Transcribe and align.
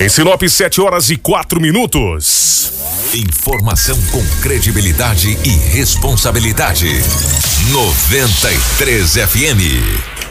Em 0.00 0.08
Sinop, 0.08 0.42
7 0.42 0.80
horas 0.80 1.08
e 1.10 1.16
4 1.16 1.60
minutos. 1.60 2.72
Informação 3.14 3.96
com 4.10 4.26
credibilidade 4.42 5.38
e 5.44 5.50
responsabilidade. 5.70 6.88
93 7.70 9.14
FM. 9.14 10.13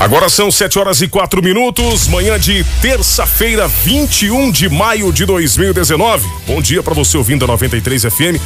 Agora 0.00 0.28
são 0.28 0.48
7 0.48 0.78
horas 0.78 1.02
e 1.02 1.08
4 1.08 1.42
minutos, 1.42 2.06
manhã 2.06 2.38
de 2.38 2.62
terça-feira, 2.80 3.66
21 3.66 4.52
de 4.52 4.68
maio 4.68 5.12
de 5.12 5.26
2019. 5.26 6.24
Bom 6.46 6.62
dia 6.62 6.84
para 6.84 6.94
você 6.94 7.18
ouvindo 7.18 7.44
a 7.44 7.48
93 7.48 8.04
FM. 8.04 8.38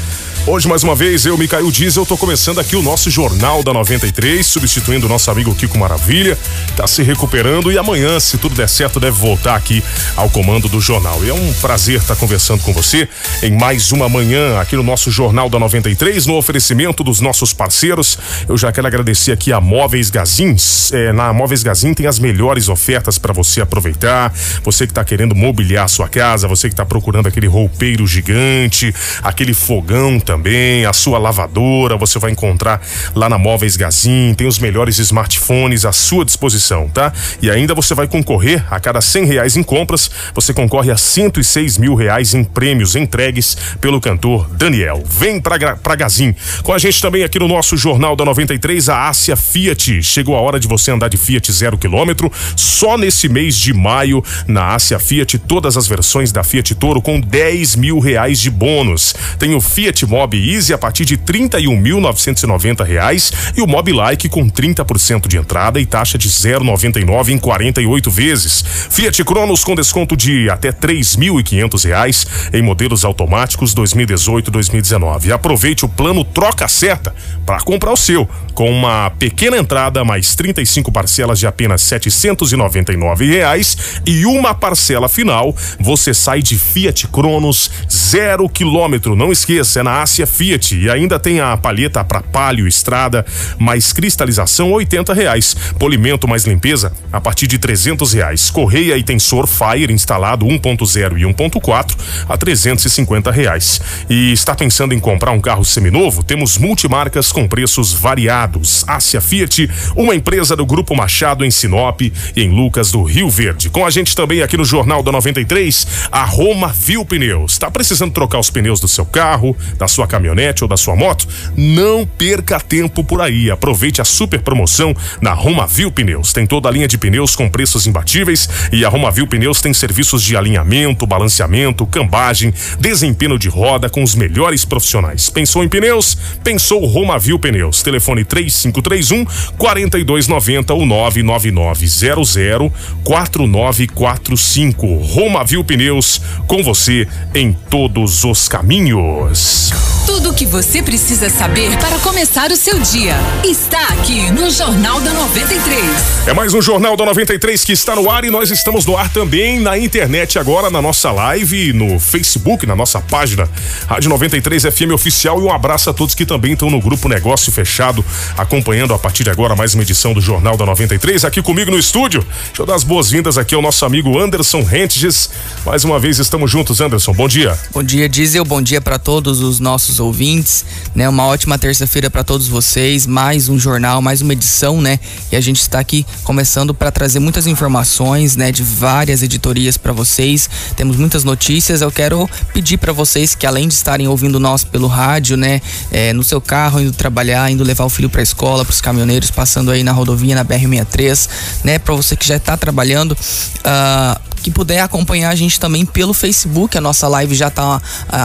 Hoje, 0.44 0.66
mais 0.66 0.82
uma 0.82 0.96
vez, 0.96 1.24
eu, 1.24 1.38
Micael 1.38 1.70
Diesel, 1.70 2.04
tô 2.04 2.16
começando 2.16 2.58
aqui 2.58 2.74
o 2.74 2.82
nosso 2.82 3.08
Jornal 3.08 3.62
da 3.62 3.72
93, 3.72 4.44
substituindo 4.44 5.06
o 5.06 5.08
nosso 5.08 5.30
amigo 5.30 5.54
Kiko 5.54 5.78
Maravilha. 5.78 6.36
Tá 6.74 6.84
se 6.84 7.00
recuperando 7.02 7.70
e 7.70 7.78
amanhã, 7.78 8.18
se 8.18 8.38
tudo 8.38 8.56
der 8.56 8.68
certo, 8.68 8.98
deve 8.98 9.16
voltar 9.16 9.54
aqui 9.54 9.84
ao 10.16 10.28
comando 10.28 10.68
do 10.68 10.80
jornal. 10.80 11.22
E 11.22 11.28
é 11.28 11.34
um 11.34 11.52
prazer 11.60 12.00
estar 12.00 12.16
conversando 12.16 12.60
com 12.62 12.72
você 12.72 13.08
em 13.40 13.52
mais 13.52 13.92
uma 13.92 14.08
manhã 14.08 14.58
aqui 14.58 14.74
no 14.74 14.82
nosso 14.82 15.12
Jornal 15.12 15.48
da 15.48 15.60
93, 15.60 16.26
no 16.26 16.34
oferecimento 16.34 17.04
dos 17.04 17.20
nossos 17.20 17.52
parceiros. 17.52 18.18
Eu 18.48 18.58
já 18.58 18.72
quero 18.72 18.88
agradecer 18.88 19.30
aqui 19.30 19.52
a 19.52 19.60
Móveis 19.60 20.10
Gazins. 20.10 20.92
É, 20.92 21.12
na 21.12 21.32
Móveis 21.42 21.64
Gazin 21.64 21.92
tem 21.92 22.06
as 22.06 22.20
melhores 22.20 22.68
ofertas 22.68 23.18
para 23.18 23.32
você 23.32 23.60
aproveitar. 23.60 24.32
Você 24.62 24.86
que 24.86 24.94
tá 24.94 25.04
querendo 25.04 25.34
mobiliar 25.34 25.86
a 25.86 25.88
sua 25.88 26.08
casa, 26.08 26.46
você 26.46 26.68
que 26.68 26.74
tá 26.76 26.86
procurando 26.86 27.26
aquele 27.26 27.48
roupeiro 27.48 28.06
gigante, 28.06 28.94
aquele 29.24 29.52
fogão 29.52 30.20
também 30.20 30.86
a 30.86 30.92
sua 30.92 31.18
lavadora, 31.18 31.96
você 31.96 32.16
vai 32.20 32.30
encontrar 32.30 32.80
lá 33.12 33.28
na 33.28 33.38
Móveis 33.38 33.76
Gazin, 33.76 34.34
tem 34.34 34.46
os 34.46 34.60
melhores 34.60 35.00
smartphones 35.00 35.84
à 35.84 35.90
sua 35.90 36.24
disposição, 36.24 36.88
tá? 36.88 37.12
E 37.42 37.50
ainda 37.50 37.74
você 37.74 37.92
vai 37.92 38.06
concorrer 38.06 38.64
a 38.72 38.78
cada 38.78 39.00
cem 39.00 39.24
reais 39.24 39.56
em 39.56 39.64
compras, 39.64 40.12
você 40.32 40.54
concorre 40.54 40.92
a 40.92 40.96
106 40.96 41.76
mil 41.76 41.96
reais 41.96 42.34
em 42.34 42.44
prêmios 42.44 42.94
entregues 42.94 43.56
pelo 43.80 44.00
cantor 44.00 44.48
Daniel. 44.48 45.02
Vem 45.04 45.40
pra, 45.40 45.74
pra 45.74 45.96
Gazin. 45.96 46.36
Com 46.62 46.72
a 46.72 46.78
gente 46.78 47.02
também 47.02 47.24
aqui 47.24 47.40
no 47.40 47.48
nosso 47.48 47.76
Jornal 47.76 48.14
da 48.14 48.24
93, 48.24 48.88
a 48.88 49.08
Ásia 49.08 49.34
Fiat. 49.34 50.04
Chegou 50.04 50.36
a 50.36 50.40
hora 50.40 50.60
de 50.60 50.68
você 50.68 50.92
andar 50.92 51.08
de 51.08 51.16
Fiat 51.16 51.31
zero 51.52 51.78
quilômetro. 51.78 52.30
Só 52.56 52.98
nesse 52.98 53.28
mês 53.28 53.56
de 53.56 53.72
maio, 53.72 54.24
na 54.46 54.74
Ásia 54.74 54.98
Fiat, 54.98 55.38
todas 55.38 55.76
as 55.76 55.86
versões 55.86 56.32
da 56.32 56.42
Fiat 56.42 56.74
Toro 56.74 57.00
com 57.00 57.20
10 57.20 57.76
mil 57.76 57.98
reais 57.98 58.40
de 58.40 58.50
bônus. 58.50 59.14
Tem 59.38 59.54
o 59.54 59.60
Fiat 59.60 60.04
Mob 60.06 60.36
Easy 60.36 60.74
a 60.74 60.78
partir 60.78 61.04
de 61.04 61.14
R$ 61.14 61.22
31.990 61.22 63.52
e 63.56 63.60
o 63.60 63.66
Mob 63.66 63.92
Like 63.92 64.28
com 64.28 64.48
30% 64.48 65.28
de 65.28 65.36
entrada 65.36 65.80
e 65.80 65.86
taxa 65.86 66.18
de 66.18 66.28
0,99 66.28 67.28
em 67.28 67.38
48 67.38 68.10
vezes. 68.10 68.64
Fiat 68.90 69.22
Cronos 69.24 69.64
com 69.64 69.74
desconto 69.74 70.16
de 70.16 70.50
até 70.50 70.68
R$ 70.68 70.74
3.500 70.74 72.26
em 72.52 72.62
modelos 72.62 73.04
automáticos 73.04 73.74
2018-2019. 73.74 75.30
Aproveite 75.30 75.84
o 75.84 75.88
plano 75.88 76.24
Troca 76.24 76.68
Certa 76.68 77.14
para 77.46 77.60
comprar 77.60 77.92
o 77.92 77.96
seu 77.96 78.28
com 78.54 78.70
uma 78.70 79.10
pequena 79.10 79.56
entrada 79.56 80.04
mais 80.04 80.34
35 80.34 80.92
parcelas 80.92 81.21
de 81.38 81.46
apenas 81.46 81.82
799 81.82 83.26
reais 83.26 83.76
e 84.04 84.26
uma 84.26 84.54
parcela 84.54 85.08
final. 85.08 85.54
Você 85.78 86.12
sai 86.12 86.42
de 86.42 86.58
Fiat 86.58 87.08
Cronos 87.08 87.70
zero 87.90 88.48
quilômetro. 88.48 89.14
Não 89.14 89.30
esqueça, 89.32 89.80
é 89.80 89.82
na 89.82 90.02
Ásia 90.02 90.26
Fiat 90.26 90.76
e 90.76 90.90
ainda 90.90 91.18
tem 91.18 91.40
a 91.40 91.56
palheta 91.56 92.04
para 92.04 92.20
palio, 92.20 92.66
estrada, 92.66 93.24
mais 93.58 93.92
cristalização 93.92 94.72
oitenta 94.72 95.14
reais, 95.14 95.54
polimento 95.78 96.26
mais 96.26 96.44
limpeza 96.44 96.92
a 97.12 97.20
partir 97.20 97.46
de 97.46 97.58
trezentos 97.58 98.12
reais, 98.12 98.50
correia 98.50 98.96
e 98.96 99.02
tensor 99.02 99.46
Fire 99.46 99.92
instalado 99.92 100.44
1.0 100.46 101.18
e 101.18 101.22
1.4 101.22 101.96
a 102.28 102.38
e 102.52 102.90
cinquenta 102.90 103.30
reais. 103.30 103.80
E 104.08 104.32
está 104.32 104.54
pensando 104.54 104.92
em 104.92 105.00
comprar 105.00 105.32
um 105.32 105.40
carro 105.40 105.64
seminovo? 105.64 106.22
Temos 106.22 106.58
multimarcas 106.58 107.32
com 107.32 107.46
preços 107.46 107.92
variados. 107.92 108.84
Ásia 108.86 109.20
Fiat, 109.20 109.70
uma 109.96 110.14
empresa 110.14 110.56
do 110.56 110.66
Grupo 110.66 110.94
Machado 111.02 111.44
em 111.44 111.50
Sinop 111.50 112.00
e 112.00 112.12
em 112.36 112.48
Lucas 112.48 112.92
do 112.92 113.02
Rio 113.02 113.28
Verde. 113.28 113.68
Com 113.68 113.84
a 113.84 113.90
gente 113.90 114.14
também 114.14 114.40
aqui 114.40 114.56
no 114.56 114.64
Jornal 114.64 115.02
da 115.02 115.10
93, 115.10 116.08
a 116.12 116.24
Roma 116.24 116.68
Viu 116.68 117.04
Pneus. 117.04 117.54
Está 117.54 117.68
precisando 117.68 118.12
trocar 118.12 118.38
os 118.38 118.50
pneus 118.50 118.78
do 118.78 118.86
seu 118.86 119.04
carro, 119.04 119.56
da 119.76 119.88
sua 119.88 120.06
caminhonete 120.06 120.62
ou 120.62 120.68
da 120.68 120.76
sua 120.76 120.94
moto, 120.94 121.26
não 121.56 122.06
perca 122.06 122.60
tempo 122.60 123.02
por 123.02 123.20
aí. 123.20 123.50
Aproveite 123.50 124.00
a 124.00 124.04
super 124.04 124.42
promoção 124.42 124.94
na 125.20 125.32
Romavil 125.32 125.90
Pneus. 125.90 126.32
Tem 126.32 126.46
toda 126.46 126.68
a 126.68 126.72
linha 126.72 126.86
de 126.86 126.96
pneus 126.96 127.34
com 127.34 127.50
preços 127.50 127.84
imbatíveis 127.84 128.48
e 128.70 128.84
a 128.84 128.88
Romavil 128.88 129.26
Pneus 129.26 129.60
tem 129.60 129.74
serviços 129.74 130.22
de 130.22 130.36
alinhamento, 130.36 131.04
balanceamento, 131.04 131.84
cambagem, 131.84 132.54
desempenho 132.78 133.36
de 133.36 133.48
roda 133.48 133.90
com 133.90 134.04
os 134.04 134.14
melhores 134.14 134.64
profissionais. 134.64 135.28
Pensou 135.28 135.64
em 135.64 135.68
pneus? 135.68 136.16
Pensou 136.44 136.86
Romavil 136.86 137.40
Pneus. 137.40 137.82
Telefone 137.82 138.24
3531 138.24 139.26
4290 139.58 140.72
ou 140.74 140.91
99900 140.92 142.70
4945. 143.02 144.86
Romavil 144.98 145.64
Pneus 145.64 146.20
com 146.46 146.62
você 146.62 147.08
em 147.34 147.52
todos 147.52 148.24
os 148.24 148.48
caminhos. 148.48 149.72
Tudo 150.06 150.30
o 150.30 150.34
que 150.34 150.44
você 150.44 150.82
precisa 150.82 151.30
saber 151.30 151.76
para 151.78 151.98
começar 152.00 152.50
o 152.50 152.56
seu 152.56 152.78
dia 152.80 153.14
está 153.44 153.80
aqui 153.88 154.30
no 154.32 154.50
Jornal 154.50 155.00
da 155.00 155.12
93. 155.12 155.82
É 156.26 156.34
mais 156.34 156.52
um 156.52 156.60
Jornal 156.60 156.96
da 156.96 157.06
93 157.06 157.64
que 157.64 157.72
está 157.72 157.94
no 157.94 158.10
ar 158.10 158.24
e 158.24 158.30
nós 158.30 158.50
estamos 158.50 158.84
no 158.84 158.96
ar 158.96 159.08
também 159.12 159.60
na 159.60 159.78
internet 159.78 160.38
agora, 160.38 160.70
na 160.70 160.82
nossa 160.82 161.12
live, 161.12 161.72
no 161.72 162.00
Facebook, 162.00 162.66
na 162.66 162.74
nossa 162.74 163.00
página 163.00 163.48
Rádio 163.86 164.10
93 164.10 164.64
FM 164.64 164.92
Oficial. 164.92 165.40
E 165.40 165.44
um 165.44 165.52
abraço 165.52 165.88
a 165.88 165.94
todos 165.94 166.14
que 166.14 166.26
também 166.26 166.52
estão 166.52 166.68
no 166.68 166.80
grupo 166.80 167.08
Negócio 167.08 167.52
Fechado, 167.52 168.04
acompanhando 168.36 168.92
a 168.92 168.98
partir 168.98 169.22
de 169.24 169.30
agora 169.30 169.54
mais 169.54 169.72
uma 169.72 169.82
edição 169.82 170.12
do 170.12 170.20
Jornal 170.20 170.56
da 170.56 170.66
93. 170.66 170.81
Aqui 171.24 171.40
comigo 171.40 171.70
no 171.70 171.78
estúdio, 171.78 172.26
deixa 172.46 172.62
eu 172.62 172.66
dar 172.66 172.74
as 172.74 172.82
boas-vindas 172.82 173.38
aqui 173.38 173.54
ao 173.54 173.62
nosso 173.62 173.84
amigo 173.84 174.18
Anderson 174.18 174.62
Rentes. 174.62 175.30
Mais 175.64 175.84
uma 175.84 176.00
vez 176.00 176.18
estamos 176.18 176.50
juntos, 176.50 176.80
Anderson. 176.80 177.12
Bom 177.12 177.28
dia. 177.28 177.56
Bom 177.72 177.82
dia, 177.82 178.08
Diesel. 178.08 178.44
Bom 178.44 178.60
dia 178.60 178.80
para 178.80 178.98
todos 178.98 179.40
os 179.40 179.60
nossos 179.60 180.00
ouvintes, 180.00 180.64
né? 180.94 181.08
Uma 181.08 181.24
ótima 181.26 181.56
terça-feira 181.56 182.10
para 182.10 182.24
todos 182.24 182.48
vocês, 182.48 183.06
mais 183.06 183.48
um 183.48 183.58
jornal, 183.58 184.02
mais 184.02 184.20
uma 184.20 184.32
edição, 184.32 184.80
né? 184.80 184.98
E 185.30 185.36
a 185.36 185.40
gente 185.40 185.60
está 185.60 185.78
aqui 185.78 186.04
começando 186.24 186.74
para 186.74 186.90
trazer 186.90 187.20
muitas 187.20 187.46
informações, 187.46 188.36
né, 188.36 188.50
de 188.50 188.62
várias 188.62 189.22
editorias 189.22 189.76
para 189.76 189.92
vocês. 189.92 190.50
Temos 190.76 190.96
muitas 190.96 191.22
notícias. 191.22 191.80
Eu 191.80 191.92
quero 191.92 192.28
pedir 192.52 192.76
para 192.78 192.92
vocês 192.92 193.34
que 193.34 193.46
além 193.46 193.68
de 193.68 193.74
estarem 193.74 194.08
ouvindo 194.08 194.40
nós 194.40 194.64
pelo 194.64 194.88
rádio, 194.88 195.36
né, 195.36 195.62
é, 195.90 196.12
no 196.12 196.24
seu 196.24 196.40
carro 196.40 196.80
indo 196.80 196.92
trabalhar, 196.92 197.50
indo 197.50 197.62
levar 197.62 197.84
o 197.84 197.88
filho 197.88 198.10
para 198.10 198.20
a 198.20 198.24
escola, 198.24 198.64
para 198.64 198.72
os 198.72 198.80
caminhoneiros 198.80 199.30
passando 199.30 199.70
aí 199.70 199.82
na 199.82 199.92
rodovia 199.92 200.34
na 200.34 200.42
BR 200.42 200.66
63, 200.76 201.28
né, 201.64 201.78
para 201.78 201.94
você 201.94 202.16
que 202.16 202.26
já 202.26 202.36
está 202.36 202.56
trabalhando, 202.56 203.12
uh, 203.12 204.32
que 204.42 204.50
puder 204.50 204.80
acompanhar 204.80 205.30
a 205.30 205.34
gente 205.34 205.58
também 205.58 205.86
pelo 205.86 206.12
Facebook. 206.12 206.76
A 206.76 206.80
nossa 206.80 207.06
live 207.08 207.34
já 207.34 207.48
está 207.48 207.80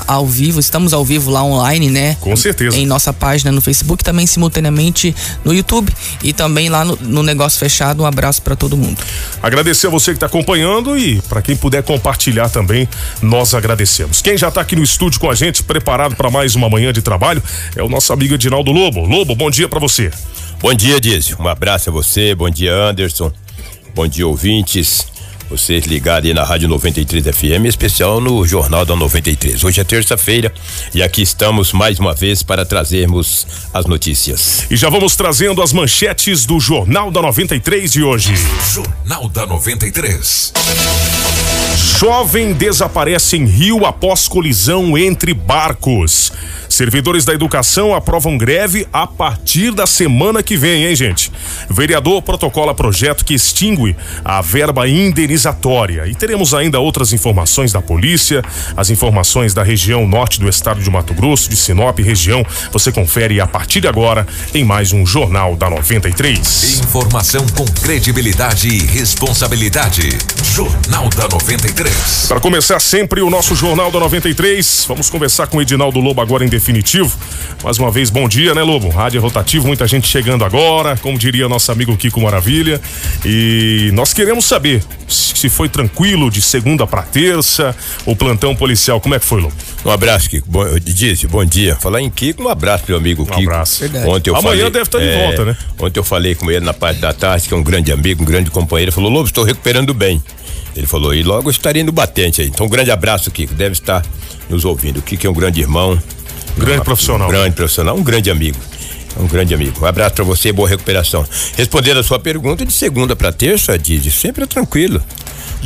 ao 0.07 0.25
vivo, 0.25 0.59
estamos 0.59 0.93
ao 0.93 1.05
vivo 1.05 1.29
lá 1.29 1.43
online, 1.43 1.89
né? 1.89 2.17
Com 2.19 2.35
certeza. 2.35 2.75
Em 2.77 2.85
nossa 2.85 3.13
página 3.13 3.51
no 3.51 3.61
Facebook, 3.61 4.03
também 4.03 4.25
simultaneamente 4.25 5.15
no 5.45 5.53
YouTube 5.53 5.93
e 6.23 6.33
também 6.33 6.69
lá 6.69 6.83
no, 6.83 6.97
no 7.01 7.23
Negócio 7.23 7.59
Fechado. 7.59 8.03
Um 8.03 8.05
abraço 8.05 8.41
para 8.41 8.55
todo 8.55 8.75
mundo. 8.75 8.97
Agradecer 9.41 9.87
a 9.87 9.89
você 9.89 10.11
que 10.11 10.17
está 10.17 10.25
acompanhando 10.25 10.97
e 10.97 11.21
para 11.23 11.41
quem 11.41 11.55
puder 11.55 11.83
compartilhar 11.83 12.49
também, 12.49 12.89
nós 13.21 13.53
agradecemos. 13.53 14.21
Quem 14.21 14.37
já 14.37 14.47
está 14.47 14.61
aqui 14.61 14.75
no 14.75 14.83
estúdio 14.83 15.19
com 15.19 15.29
a 15.29 15.35
gente, 15.35 15.63
preparado 15.63 16.15
para 16.15 16.31
mais 16.31 16.55
uma 16.55 16.69
manhã 16.69 16.91
de 16.91 17.01
trabalho, 17.01 17.43
é 17.75 17.83
o 17.83 17.89
nosso 17.89 18.11
amigo 18.11 18.33
Edinaldo 18.33 18.71
Lobo. 18.71 19.05
Lobo, 19.05 19.35
bom 19.35 19.51
dia 19.51 19.69
para 19.69 19.79
você. 19.79 20.11
Bom 20.59 20.73
dia, 20.73 20.99
Dizio. 20.99 21.37
Um 21.39 21.47
abraço 21.47 21.89
a 21.89 21.93
você, 21.93 22.33
bom 22.33 22.49
dia, 22.49 22.73
Anderson. 22.73 23.31
Bom 23.93 24.07
dia, 24.07 24.27
ouvintes. 24.27 25.05
vocês 25.49 25.85
ligados 25.85 26.27
aí 26.27 26.33
na 26.33 26.43
Rádio 26.43 26.67
93 26.67 27.23
FM, 27.23 27.65
especial 27.67 28.19
no 28.19 28.45
Jornal 28.45 28.83
da 28.85 28.95
93. 28.95 29.63
Hoje 29.63 29.79
é 29.79 29.83
terça-feira 29.83 30.51
e 30.93 31.01
aqui 31.01 31.21
estamos 31.21 31.71
mais 31.71 31.99
uma 31.99 32.13
vez 32.13 32.43
para 32.43 32.65
trazermos 32.65 33.47
as 33.73 33.85
notícias. 33.85 34.65
E 34.69 34.75
já 34.75 34.89
vamos 34.89 35.15
trazendo 35.15 35.61
as 35.61 35.71
manchetes 35.71 36.45
do 36.45 36.59
Jornal 36.59 37.11
da 37.11 37.21
93 37.21 37.91
de 37.91 38.03
hoje. 38.03 38.33
Jornal 38.73 39.29
da 39.29 39.45
93. 39.45 40.51
Jovem 41.97 42.51
desaparece 42.53 43.37
em 43.37 43.45
Rio 43.45 43.85
após 43.85 44.27
colisão 44.27 44.97
entre 44.97 45.33
barcos. 45.33 46.33
Servidores 46.77 47.25
da 47.25 47.33
educação 47.33 47.95
aprovam 47.95 48.37
greve 48.37 48.87
a 48.93 49.07
partir 49.07 49.71
da 49.71 49.87
semana 49.87 50.43
que 50.43 50.55
vem, 50.55 50.85
hein, 50.85 50.95
gente? 50.95 51.31
Vereador 51.67 52.21
protocola 52.21 52.71
projeto 52.75 53.25
que 53.25 53.33
extingue 53.33 53.95
a 54.23 54.41
verba 54.41 54.87
indenizatória. 54.87 56.05
E 56.05 56.13
teremos 56.13 56.53
ainda 56.53 56.79
outras 56.79 57.11
informações 57.13 57.73
da 57.73 57.81
polícia, 57.81 58.43
as 58.75 58.91
informações 58.91 59.55
da 59.55 59.63
região 59.63 60.07
norte 60.07 60.39
do 60.39 60.47
estado 60.47 60.79
de 60.79 60.87
Mato 60.91 61.15
Grosso, 61.15 61.49
de 61.49 61.55
Sinop, 61.55 61.97
região. 61.97 62.45
Você 62.71 62.91
confere 62.91 63.41
a 63.41 63.47
partir 63.47 63.81
de 63.81 63.87
agora 63.87 64.27
em 64.53 64.63
mais 64.63 64.93
um 64.93 65.03
Jornal 65.03 65.55
da 65.55 65.71
93. 65.71 66.81
Informação 66.83 67.43
com 67.55 67.65
credibilidade 67.65 68.67
e 68.67 68.85
responsabilidade. 68.85 70.15
Jornal 70.43 71.09
da 71.09 71.27
93. 71.27 72.27
Para 72.27 72.39
começar 72.39 72.79
sempre 72.79 73.21
o 73.21 73.31
nosso 73.31 73.55
Jornal 73.55 73.89
da 73.89 73.99
93, 73.99 74.85
vamos 74.87 75.09
conversar 75.09 75.47
com 75.47 75.57
o 75.57 75.61
Edinaldo 75.63 75.99
Lobo 75.99 76.21
agora 76.21 76.45
em 76.45 76.49
definitivo. 76.67 77.17
Mais 77.63 77.77
uma 77.77 77.89
vez, 77.89 78.09
bom 78.09 78.27
dia, 78.27 78.53
né, 78.53 78.61
Lobo? 78.61 78.89
Rádio 78.89 79.21
rotativo, 79.21 79.65
muita 79.65 79.87
gente 79.87 80.07
chegando 80.07 80.43
agora, 80.43 80.97
como 80.97 81.17
diria 81.17 81.47
nosso 81.47 81.71
amigo 81.71 81.95
Kiko 81.95 82.21
Maravilha. 82.21 82.79
E 83.25 83.89
nós 83.93 84.13
queremos 84.13 84.45
saber 84.45 84.83
se 85.07 85.49
foi 85.49 85.69
tranquilo 85.69 86.29
de 86.29 86.41
segunda 86.41 86.85
para 86.85 87.01
terça, 87.03 87.75
o 88.05 88.15
plantão 88.15 88.55
policial, 88.55 88.99
como 88.99 89.15
é 89.15 89.19
que 89.19 89.25
foi, 89.25 89.41
Lobo? 89.41 89.53
Um 89.85 89.89
abraço, 89.89 90.29
Kiko. 90.29 90.47
Bom, 90.49 90.65
Dizzy, 90.79 91.27
bom 91.27 91.45
dia. 91.45 91.75
Falar 91.77 92.01
em 92.01 92.09
Kiko, 92.09 92.43
um 92.43 92.49
abraço, 92.49 92.83
meu 92.87 92.97
amigo 92.97 93.25
Kiko. 93.25 93.39
Um 93.39 93.43
abraço. 93.43 93.85
Ontem 94.05 94.29
eu 94.29 94.35
Amanhã 94.35 94.57
falei, 94.57 94.71
deve 94.71 94.83
estar 94.83 94.99
de 94.99 95.07
é, 95.07 95.25
volta, 95.25 95.45
né? 95.45 95.57
Ontem 95.79 95.99
eu 95.99 96.03
falei 96.03 96.35
com 96.35 96.51
ele 96.51 96.65
na 96.65 96.73
parte 96.73 96.99
da 96.99 97.13
tarde, 97.13 97.47
que 97.47 97.53
é 97.53 97.57
um 97.57 97.63
grande 97.63 97.91
amigo, 97.91 98.23
um 98.23 98.25
grande 98.25 98.51
companheiro. 98.51 98.89
Ele 98.89 98.95
falou, 98.95 99.09
Lobo, 99.09 99.25
estou 99.25 99.43
recuperando 99.43 99.93
bem. 99.93 100.21
Ele 100.75 100.85
falou, 100.85 101.13
e 101.13 101.23
logo 101.23 101.47
eu 101.47 101.51
estarei 101.51 101.83
no 101.83 101.91
batente 101.91 102.41
aí. 102.41 102.47
Então, 102.47 102.65
um 102.65 102.69
grande 102.69 102.91
abraço, 102.91 103.31
Kiko. 103.31 103.53
Deve 103.55 103.73
estar 103.73 104.05
nos 104.47 104.63
ouvindo. 104.63 104.97
O 104.97 105.01
Kiko 105.01 105.25
é 105.25 105.29
um 105.29 105.33
grande 105.33 105.59
irmão. 105.59 105.99
Grande 106.57 106.81
um, 106.81 106.83
profissional. 106.83 107.27
Um 107.27 107.31
grande 107.31 107.55
profissional, 107.55 107.97
um 107.97 108.03
grande 108.03 108.29
amigo. 108.29 108.57
Um 109.19 109.27
grande 109.27 109.53
amigo. 109.53 109.79
Um 109.81 109.85
abraço 109.85 110.15
pra 110.15 110.23
você, 110.23 110.51
boa 110.51 110.67
recuperação. 110.69 111.25
Respondendo 111.55 111.99
a 111.99 112.03
sua 112.03 112.19
pergunta, 112.19 112.65
de 112.65 112.71
segunda 112.73 113.15
para 113.15 113.31
terça, 113.31 113.77
Didi, 113.77 114.11
sempre 114.11 114.43
é 114.43 114.47
tranquilo. 114.47 115.01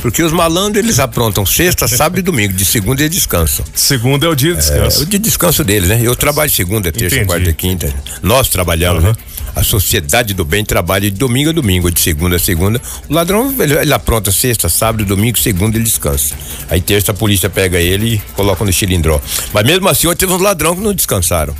Porque 0.01 0.23
os 0.23 0.31
malandros, 0.31 0.81
eles 0.83 0.99
aprontam 0.99 1.45
sexta, 1.45 1.85
sábado 1.88 2.19
e 2.19 2.21
domingo. 2.21 2.53
De 2.53 2.63
segunda 2.63 3.01
eles 3.01 3.13
descansam. 3.13 3.65
Segunda 3.75 4.25
é 4.25 4.29
o 4.29 4.35
dia 4.35 4.53
de 4.53 4.57
É, 4.59 4.61
descanso. 4.61 5.03
o 5.03 5.05
de 5.05 5.19
descanso 5.19 5.63
deles, 5.65 5.89
né? 5.89 5.99
Eu 6.01 6.15
trabalho 6.15 6.49
segunda, 6.49 6.89
terça, 6.94 7.15
Entendi. 7.15 7.27
quarta 7.27 7.49
e 7.49 7.53
quinta. 7.53 7.94
Nós 8.23 8.47
trabalhamos, 8.47 9.03
Uhum. 9.03 9.09
né? 9.09 9.15
A 9.56 9.63
sociedade 9.63 10.33
do 10.33 10.45
bem 10.45 10.63
trabalha 10.63 11.12
de 11.12 11.18
domingo 11.18 11.50
a 11.50 11.53
domingo, 11.53 11.92
de 11.92 12.00
segunda 12.00 12.38
a 12.38 12.39
segunda. 12.39 12.81
O 13.09 13.13
ladrão, 13.13 13.53
ele, 13.59 13.74
ele 13.74 13.94
apronta 13.94 14.31
sexta, 14.31 14.69
sábado, 14.69 15.06
domingo, 15.06 15.38
segunda 15.38 15.77
ele 15.77 15.83
descansa. 15.83 16.36
Aí 16.69 16.80
terça 16.80 17.12
a 17.12 17.15
polícia 17.15 17.50
pega 17.50 17.80
ele 17.80 18.15
e 18.15 18.18
coloca 18.33 18.63
no 18.63 18.71
cilindró. 18.71 19.19
Mas 19.53 19.65
mesmo 19.65 19.88
assim, 19.89 20.07
ontem 20.07 20.19
teve 20.19 20.33
uns 20.33 20.42
ladrão 20.42 20.75
que 20.75 20.81
não 20.81 20.94
descansaram. 20.94 21.56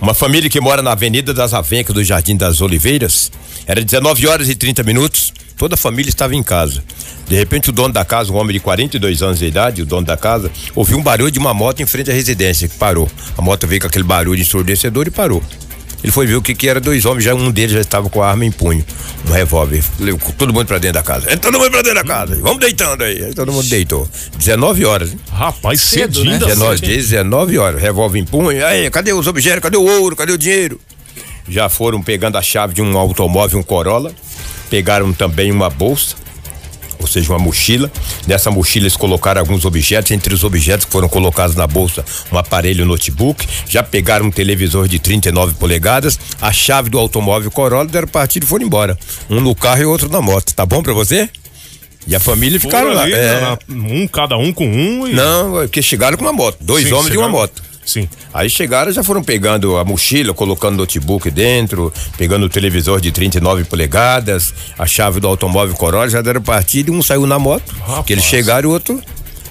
Uma 0.00 0.14
família 0.14 0.48
que 0.50 0.60
mora 0.60 0.82
na 0.82 0.92
Avenida 0.92 1.32
das 1.32 1.54
Avencas 1.54 1.94
do 1.94 2.04
Jardim 2.04 2.36
das 2.36 2.60
Oliveiras, 2.60 3.30
era 3.66 3.82
19 3.82 4.26
horas 4.26 4.48
e 4.48 4.54
30 4.54 4.82
minutos, 4.82 5.32
toda 5.56 5.74
a 5.74 5.78
família 5.78 6.08
estava 6.08 6.34
em 6.34 6.42
casa. 6.42 6.82
De 7.26 7.34
repente, 7.34 7.70
o 7.70 7.72
dono 7.72 7.92
da 7.92 8.04
casa, 8.04 8.32
um 8.32 8.36
homem 8.36 8.52
de 8.52 8.60
42 8.60 9.22
anos 9.22 9.38
de 9.38 9.46
idade, 9.46 9.82
o 9.82 9.86
dono 9.86 10.06
da 10.06 10.16
casa, 10.16 10.50
ouviu 10.74 10.98
um 10.98 11.02
barulho 11.02 11.30
de 11.30 11.38
uma 11.38 11.52
moto 11.52 11.80
em 11.82 11.86
frente 11.86 12.10
à 12.10 12.14
residência, 12.14 12.68
que 12.68 12.76
parou. 12.76 13.10
A 13.36 13.42
moto 13.42 13.66
veio 13.66 13.80
com 13.80 13.86
aquele 13.86 14.04
barulho 14.04 14.40
ensurdecedor 14.40 15.08
e 15.08 15.10
parou. 15.10 15.42
Ele 16.06 16.12
foi 16.12 16.24
ver 16.24 16.36
o 16.36 16.40
que 16.40 16.54
que 16.54 16.68
era 16.68 16.80
dois 16.80 17.04
homens, 17.04 17.24
já 17.24 17.34
um 17.34 17.50
deles 17.50 17.72
já 17.72 17.80
estava 17.80 18.08
com 18.08 18.22
a 18.22 18.30
arma 18.30 18.44
em 18.44 18.52
punho, 18.52 18.84
um 19.28 19.32
revólver. 19.32 19.82
Levou 19.98 20.32
todo 20.38 20.54
mundo 20.54 20.64
pra 20.64 20.78
dentro 20.78 20.94
da 20.94 21.02
casa. 21.02 21.24
Entra 21.26 21.50
todo 21.50 21.58
mundo 21.58 21.68
pra 21.72 21.82
dentro 21.82 21.96
da 21.96 22.04
casa. 22.04 22.38
Vamos 22.40 22.60
deitando 22.60 23.02
aí. 23.02 23.24
Aí 23.24 23.34
todo 23.34 23.50
mundo 23.50 23.66
deitou. 23.68 24.08
19 24.38 24.84
horas, 24.84 25.10
hein? 25.10 25.18
Rapaz, 25.32 25.80
Cedo, 25.80 26.14
cedinho 26.18 26.34
né? 26.34 26.38
da 26.38 26.46
19, 26.46 26.78
cedo, 26.78 26.90
hein? 26.92 26.96
19 26.96 27.58
horas, 27.58 27.82
revólver 27.82 28.20
em 28.20 28.24
punho. 28.24 28.64
Aí, 28.64 28.88
cadê 28.88 29.12
os 29.12 29.26
objetos? 29.26 29.60
Cadê 29.60 29.76
o 29.76 29.82
ouro? 29.82 30.14
Cadê 30.14 30.30
o 30.30 30.38
dinheiro? 30.38 30.80
Já 31.48 31.68
foram 31.68 32.00
pegando 32.00 32.38
a 32.38 32.42
chave 32.42 32.72
de 32.72 32.80
um 32.80 32.96
automóvel, 32.96 33.58
um 33.58 33.62
Corolla. 33.64 34.12
Pegaram 34.70 35.12
também 35.12 35.50
uma 35.50 35.68
bolsa, 35.68 36.14
ou 37.06 37.12
seja, 37.12 37.32
uma 37.32 37.38
mochila. 37.38 37.90
Nessa 38.26 38.50
mochila 38.50 38.84
eles 38.84 38.96
colocaram 38.96 39.40
alguns 39.40 39.64
objetos. 39.64 40.10
Entre 40.10 40.34
os 40.34 40.44
objetos 40.44 40.84
que 40.84 40.92
foram 40.92 41.08
colocados 41.08 41.54
na 41.56 41.66
bolsa, 41.66 42.04
um 42.32 42.36
aparelho 42.36 42.84
notebook. 42.84 43.46
Já 43.68 43.82
pegaram 43.82 44.26
um 44.26 44.30
televisor 44.30 44.88
de 44.88 44.98
39 44.98 45.54
polegadas, 45.54 46.18
a 46.40 46.52
chave 46.52 46.90
do 46.90 46.98
automóvel 46.98 47.50
Corolla, 47.50 47.86
deram 47.86 48.08
partido 48.08 48.42
e 48.44 48.46
foram 48.46 48.66
embora. 48.66 48.98
Um 49.30 49.40
no 49.40 49.54
carro 49.54 49.82
e 49.82 49.84
outro 49.84 50.08
na 50.08 50.20
moto. 50.20 50.52
Tá 50.54 50.66
bom 50.66 50.82
pra 50.82 50.92
você? 50.92 51.28
E 52.08 52.14
a 52.14 52.20
família 52.20 52.60
ficaram 52.60 52.86
Foram 52.88 52.96
lá. 52.98 53.02
ali, 53.02 53.12
É. 53.14 53.58
um, 53.68 54.06
cada 54.06 54.36
um 54.36 54.52
com 54.52 54.64
um 54.66 55.08
e. 55.08 55.12
Não, 55.12 55.50
porque 55.52 55.82
chegaram 55.82 56.16
com 56.16 56.24
uma 56.24 56.32
moto. 56.32 56.56
Dois 56.60 56.84
Sim, 56.86 56.92
homens 56.92 57.06
e 57.14 57.16
uma 57.16 57.24
chegaram- 57.26 57.30
moto. 57.32 57.62
Sim. 57.86 58.08
Aí 58.34 58.50
chegaram, 58.50 58.90
já 58.90 59.02
foram 59.02 59.22
pegando 59.22 59.76
a 59.76 59.84
mochila, 59.84 60.34
colocando 60.34 60.76
notebook 60.76 61.30
dentro, 61.30 61.92
pegando 62.18 62.44
o 62.46 62.48
televisor 62.48 63.00
de 63.00 63.12
39 63.12 63.64
polegadas, 63.64 64.52
a 64.76 64.84
chave 64.84 65.20
do 65.20 65.28
automóvel 65.28 65.74
Corolla, 65.76 66.10
já 66.10 66.20
deram 66.20 66.42
partida 66.42 66.90
e 66.90 66.92
um 66.92 67.00
saiu 67.00 67.26
na 67.26 67.38
moto. 67.38 67.72
Rapaz. 67.80 68.06
Que 68.06 68.12
eles 68.12 68.24
chegaram 68.24 68.68
e 68.68 68.70
o 68.70 68.74
outro 68.74 69.00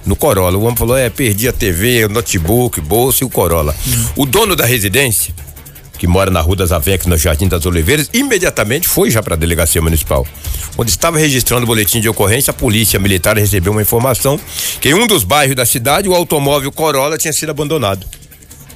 no 0.06 0.16
Corolla. 0.16 0.58
O 0.58 0.64
homem 0.64 0.76
falou: 0.76 0.98
é, 0.98 1.10
perdi 1.10 1.48
a 1.48 1.54
TV, 1.54 2.06
o 2.06 2.10
notebook, 2.10 2.80
bolsa 2.82 3.24
e 3.24 3.26
o 3.26 3.30
Corolla. 3.30 3.74
O 4.16 4.26
dono 4.26 4.54
da 4.54 4.66
residência, 4.66 5.34
que 5.98 6.06
mora 6.06 6.30
na 6.30 6.42
Rua 6.42 6.58
das 6.58 6.72
Avencas, 6.74 7.08
no 7.08 7.18
Jardim 7.18 7.48
das 7.48 7.66
Oliveiras, 7.66 8.10
imediatamente 8.14 8.88
foi 8.88 9.10
já 9.10 9.24
para 9.24 9.36
a 9.36 9.38
delegacia 9.38 9.82
municipal. 9.82 10.28
Onde 10.78 10.92
estava 10.92 11.18
registrando 11.18 11.64
o 11.64 11.68
boletim 11.68 12.02
de 12.02 12.10
ocorrência, 12.10 12.52
a 12.52 12.54
polícia 12.54 13.00
militar 13.00 13.38
recebeu 13.38 13.72
uma 13.72 13.82
informação 13.82 14.40
que 14.82 14.90
em 14.90 14.94
um 14.94 15.08
dos 15.08 15.24
bairros 15.24 15.56
da 15.56 15.66
cidade 15.66 16.10
o 16.10 16.14
automóvel 16.14 16.72
Corolla 16.72 17.18
tinha 17.18 17.32
sido 17.32 17.50
abandonado. 17.50 18.06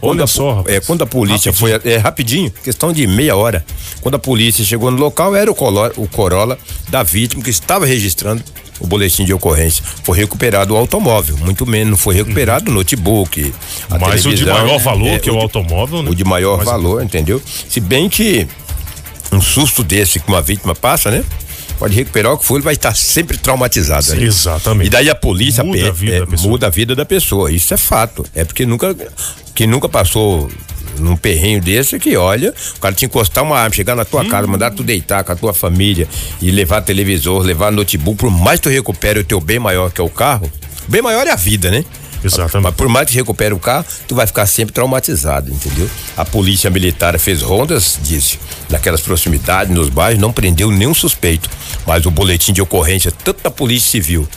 Olha 0.01 0.23
a, 0.23 0.27
só, 0.27 0.55
rapaz. 0.55 0.75
É, 0.75 0.79
quando 0.79 1.03
a 1.03 1.05
polícia 1.05 1.51
foi. 1.51 1.71
É 1.83 1.97
rapidinho, 1.97 2.51
questão 2.63 2.93
de 2.93 3.05
meia 3.05 3.35
hora. 3.35 3.65
Quando 4.01 4.15
a 4.15 4.19
polícia 4.19 4.63
chegou 4.63 4.89
no 4.91 4.97
local, 4.97 5.35
era 5.35 5.51
o, 5.51 5.55
colo, 5.55 5.91
o 5.97 6.07
Corolla 6.07 6.57
da 6.87 7.03
vítima 7.03 7.43
que 7.43 7.49
estava 7.49 7.85
registrando 7.85 8.43
o 8.79 8.87
boletim 8.87 9.25
de 9.25 9.33
ocorrência. 9.33 9.83
Foi 10.03 10.17
recuperado 10.17 10.73
o 10.73 10.77
automóvel, 10.77 11.37
muito 11.37 11.65
menos, 11.65 11.91
não 11.91 11.97
foi 11.97 12.15
recuperado 12.15 12.71
o 12.71 12.73
notebook. 12.73 13.53
A 13.89 13.99
Mas 13.99 14.25
o 14.25 14.33
de 14.33 14.45
maior 14.45 14.79
valor, 14.79 15.07
é, 15.07 15.19
que 15.19 15.29
é 15.29 15.33
o 15.33 15.37
automóvel, 15.37 16.01
né? 16.01 16.09
o 16.09 16.15
de 16.15 16.23
maior 16.23 16.57
Mas- 16.57 16.65
valor, 16.67 17.03
entendeu? 17.03 17.41
Se 17.67 17.79
bem 17.79 18.07
que 18.07 18.47
um 19.31 19.41
susto 19.41 19.83
desse 19.83 20.19
que 20.19 20.27
uma 20.27 20.41
vítima 20.41 20.73
passa, 20.73 21.11
né? 21.11 21.23
Pode 21.77 21.95
recuperar 21.95 22.33
o 22.33 22.37
que 22.37 22.45
for, 22.45 22.55
ele 22.55 22.63
vai 22.63 22.73
estar 22.73 22.95
sempre 22.95 23.37
traumatizado. 23.37 24.13
né? 24.15 24.23
Exatamente. 24.23 24.87
E 24.87 24.89
daí 24.89 25.09
a 25.09 25.15
polícia 25.15 25.63
Muda 25.63 25.87
a 25.87 25.91
vida 25.91 26.13
é, 26.15 26.19
da 26.19 26.27
pessoa. 26.27 26.49
muda 26.49 26.67
a 26.67 26.69
vida 26.69 26.95
da 26.95 27.05
pessoa. 27.05 27.51
Isso 27.51 27.73
é 27.73 27.77
fato. 27.77 28.25
É 28.35 28.43
porque 28.43 28.65
nunca 28.65 28.95
quem 29.55 29.67
nunca 29.67 29.87
passou 29.89 30.49
num 30.97 31.15
perrenho 31.15 31.61
desse 31.61 31.97
que 31.99 32.17
olha, 32.17 32.53
o 32.75 32.79
cara 32.79 32.93
te 32.93 33.05
encostar 33.05 33.43
uma 33.43 33.57
arma, 33.57 33.73
chegar 33.73 33.95
na 33.95 34.03
tua 34.03 34.25
casa, 34.25 34.45
Hum. 34.47 34.51
mandar 34.51 34.71
tu 34.71 34.83
deitar 34.83 35.23
com 35.23 35.31
a 35.31 35.35
tua 35.35 35.53
família 35.53 36.07
e 36.41 36.51
levar 36.51 36.81
televisor, 36.81 37.41
levar 37.43 37.71
notebook, 37.71 38.17
por 38.17 38.29
mais 38.31 38.59
que 38.59 38.63
tu 38.63 38.69
recupere 38.69 39.19
o 39.19 39.23
teu 39.23 39.39
bem 39.39 39.59
maior 39.59 39.91
que 39.91 40.01
é 40.01 40.03
o 40.03 40.09
carro, 40.09 40.51
o 40.87 40.91
bem 40.91 41.01
maior 41.01 41.25
é 41.27 41.31
a 41.31 41.35
vida, 41.37 41.71
né? 41.71 41.85
Exatamente. 42.23 42.75
Por 42.75 42.89
mais 42.89 43.07
que 43.07 43.15
recupere 43.15 43.53
o 43.53 43.59
carro, 43.59 43.85
tu 44.07 44.15
vai 44.15 44.27
ficar 44.27 44.45
sempre 44.45 44.73
traumatizado, 44.73 45.51
entendeu? 45.51 45.89
A 46.17 46.25
polícia 46.25 46.69
militar 46.69 47.17
fez 47.19 47.41
rondas, 47.41 47.97
disse, 48.01 48.39
naquelas 48.69 49.01
proximidades, 49.01 49.73
nos 49.73 49.89
bairros, 49.89 50.21
não 50.21 50.31
prendeu 50.31 50.71
nenhum 50.71 50.93
suspeito. 50.93 51.49
Mas 51.85 52.05
o 52.05 52.11
boletim 52.11 52.53
de 52.53 52.61
ocorrência, 52.61 53.11
tanto 53.11 53.41
da 53.43 53.51
Polícia 53.51 53.89
Civil, 53.89 54.27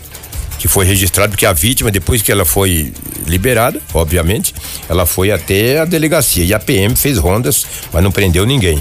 que 0.58 0.68
foi 0.68 0.84
registrado, 0.84 1.30
porque 1.30 1.44
a 1.44 1.52
vítima, 1.52 1.90
depois 1.90 2.22
que 2.22 2.30
ela 2.30 2.44
foi 2.44 2.92
liberada, 3.26 3.80
obviamente, 3.92 4.54
ela 4.88 5.04
foi 5.04 5.32
até 5.32 5.80
a 5.80 5.84
delegacia. 5.84 6.44
E 6.44 6.54
a 6.54 6.60
PM 6.60 6.94
fez 6.94 7.18
rondas, 7.18 7.66
mas 7.92 8.02
não 8.02 8.12
prendeu 8.12 8.46
ninguém. 8.46 8.80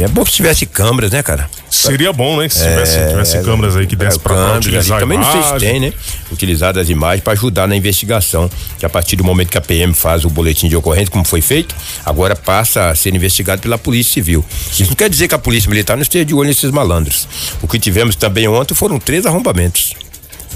É 0.00 0.08
bom 0.08 0.24
que 0.24 0.32
tivesse 0.32 0.64
câmeras, 0.66 1.10
né, 1.10 1.22
cara? 1.22 1.50
Seria 1.70 2.12
bom, 2.12 2.36
né? 2.38 2.48
Se 2.48 2.62
tivesse, 2.62 3.08
tivesse 3.08 3.42
câmeras 3.42 3.76
aí 3.76 3.86
que 3.86 3.94
desse 3.94 4.18
pra, 4.18 4.34
pra 4.34 4.44
câmeras, 4.44 4.66
utilizar 4.66 4.98
e 4.98 5.00
também 5.00 5.18
não 5.18 5.32
sei 5.32 5.42
se 5.42 5.58
tem, 5.58 5.80
né? 5.80 5.92
Utilizar 6.32 6.76
as 6.76 6.88
imagens 6.88 7.22
para 7.22 7.32
ajudar 7.32 7.68
na 7.68 7.76
investigação. 7.76 8.50
Que 8.78 8.84
a 8.84 8.88
partir 8.88 9.16
do 9.16 9.24
momento 9.24 9.50
que 9.50 9.58
a 9.58 9.60
PM 9.60 9.94
faz 9.94 10.24
o 10.24 10.30
boletim 10.30 10.68
de 10.68 10.76
ocorrência, 10.76 11.10
como 11.10 11.24
foi 11.24 11.40
feito, 11.40 11.74
agora 12.04 12.34
passa 12.34 12.90
a 12.90 12.94
ser 12.94 13.14
investigado 13.14 13.62
pela 13.62 13.78
Polícia 13.78 14.14
Civil. 14.14 14.44
Isso 14.72 14.88
não 14.88 14.96
quer 14.96 15.08
dizer 15.08 15.28
que 15.28 15.34
a 15.34 15.38
Polícia 15.38 15.68
Militar 15.70 15.96
não 15.96 16.02
esteja 16.02 16.24
de 16.24 16.34
olho 16.34 16.48
nesses 16.48 16.70
malandros. 16.70 17.28
O 17.62 17.68
que 17.68 17.78
tivemos 17.78 18.16
também 18.16 18.48
ontem 18.48 18.74
foram 18.74 18.98
três 18.98 19.24
arrombamentos. 19.24 19.94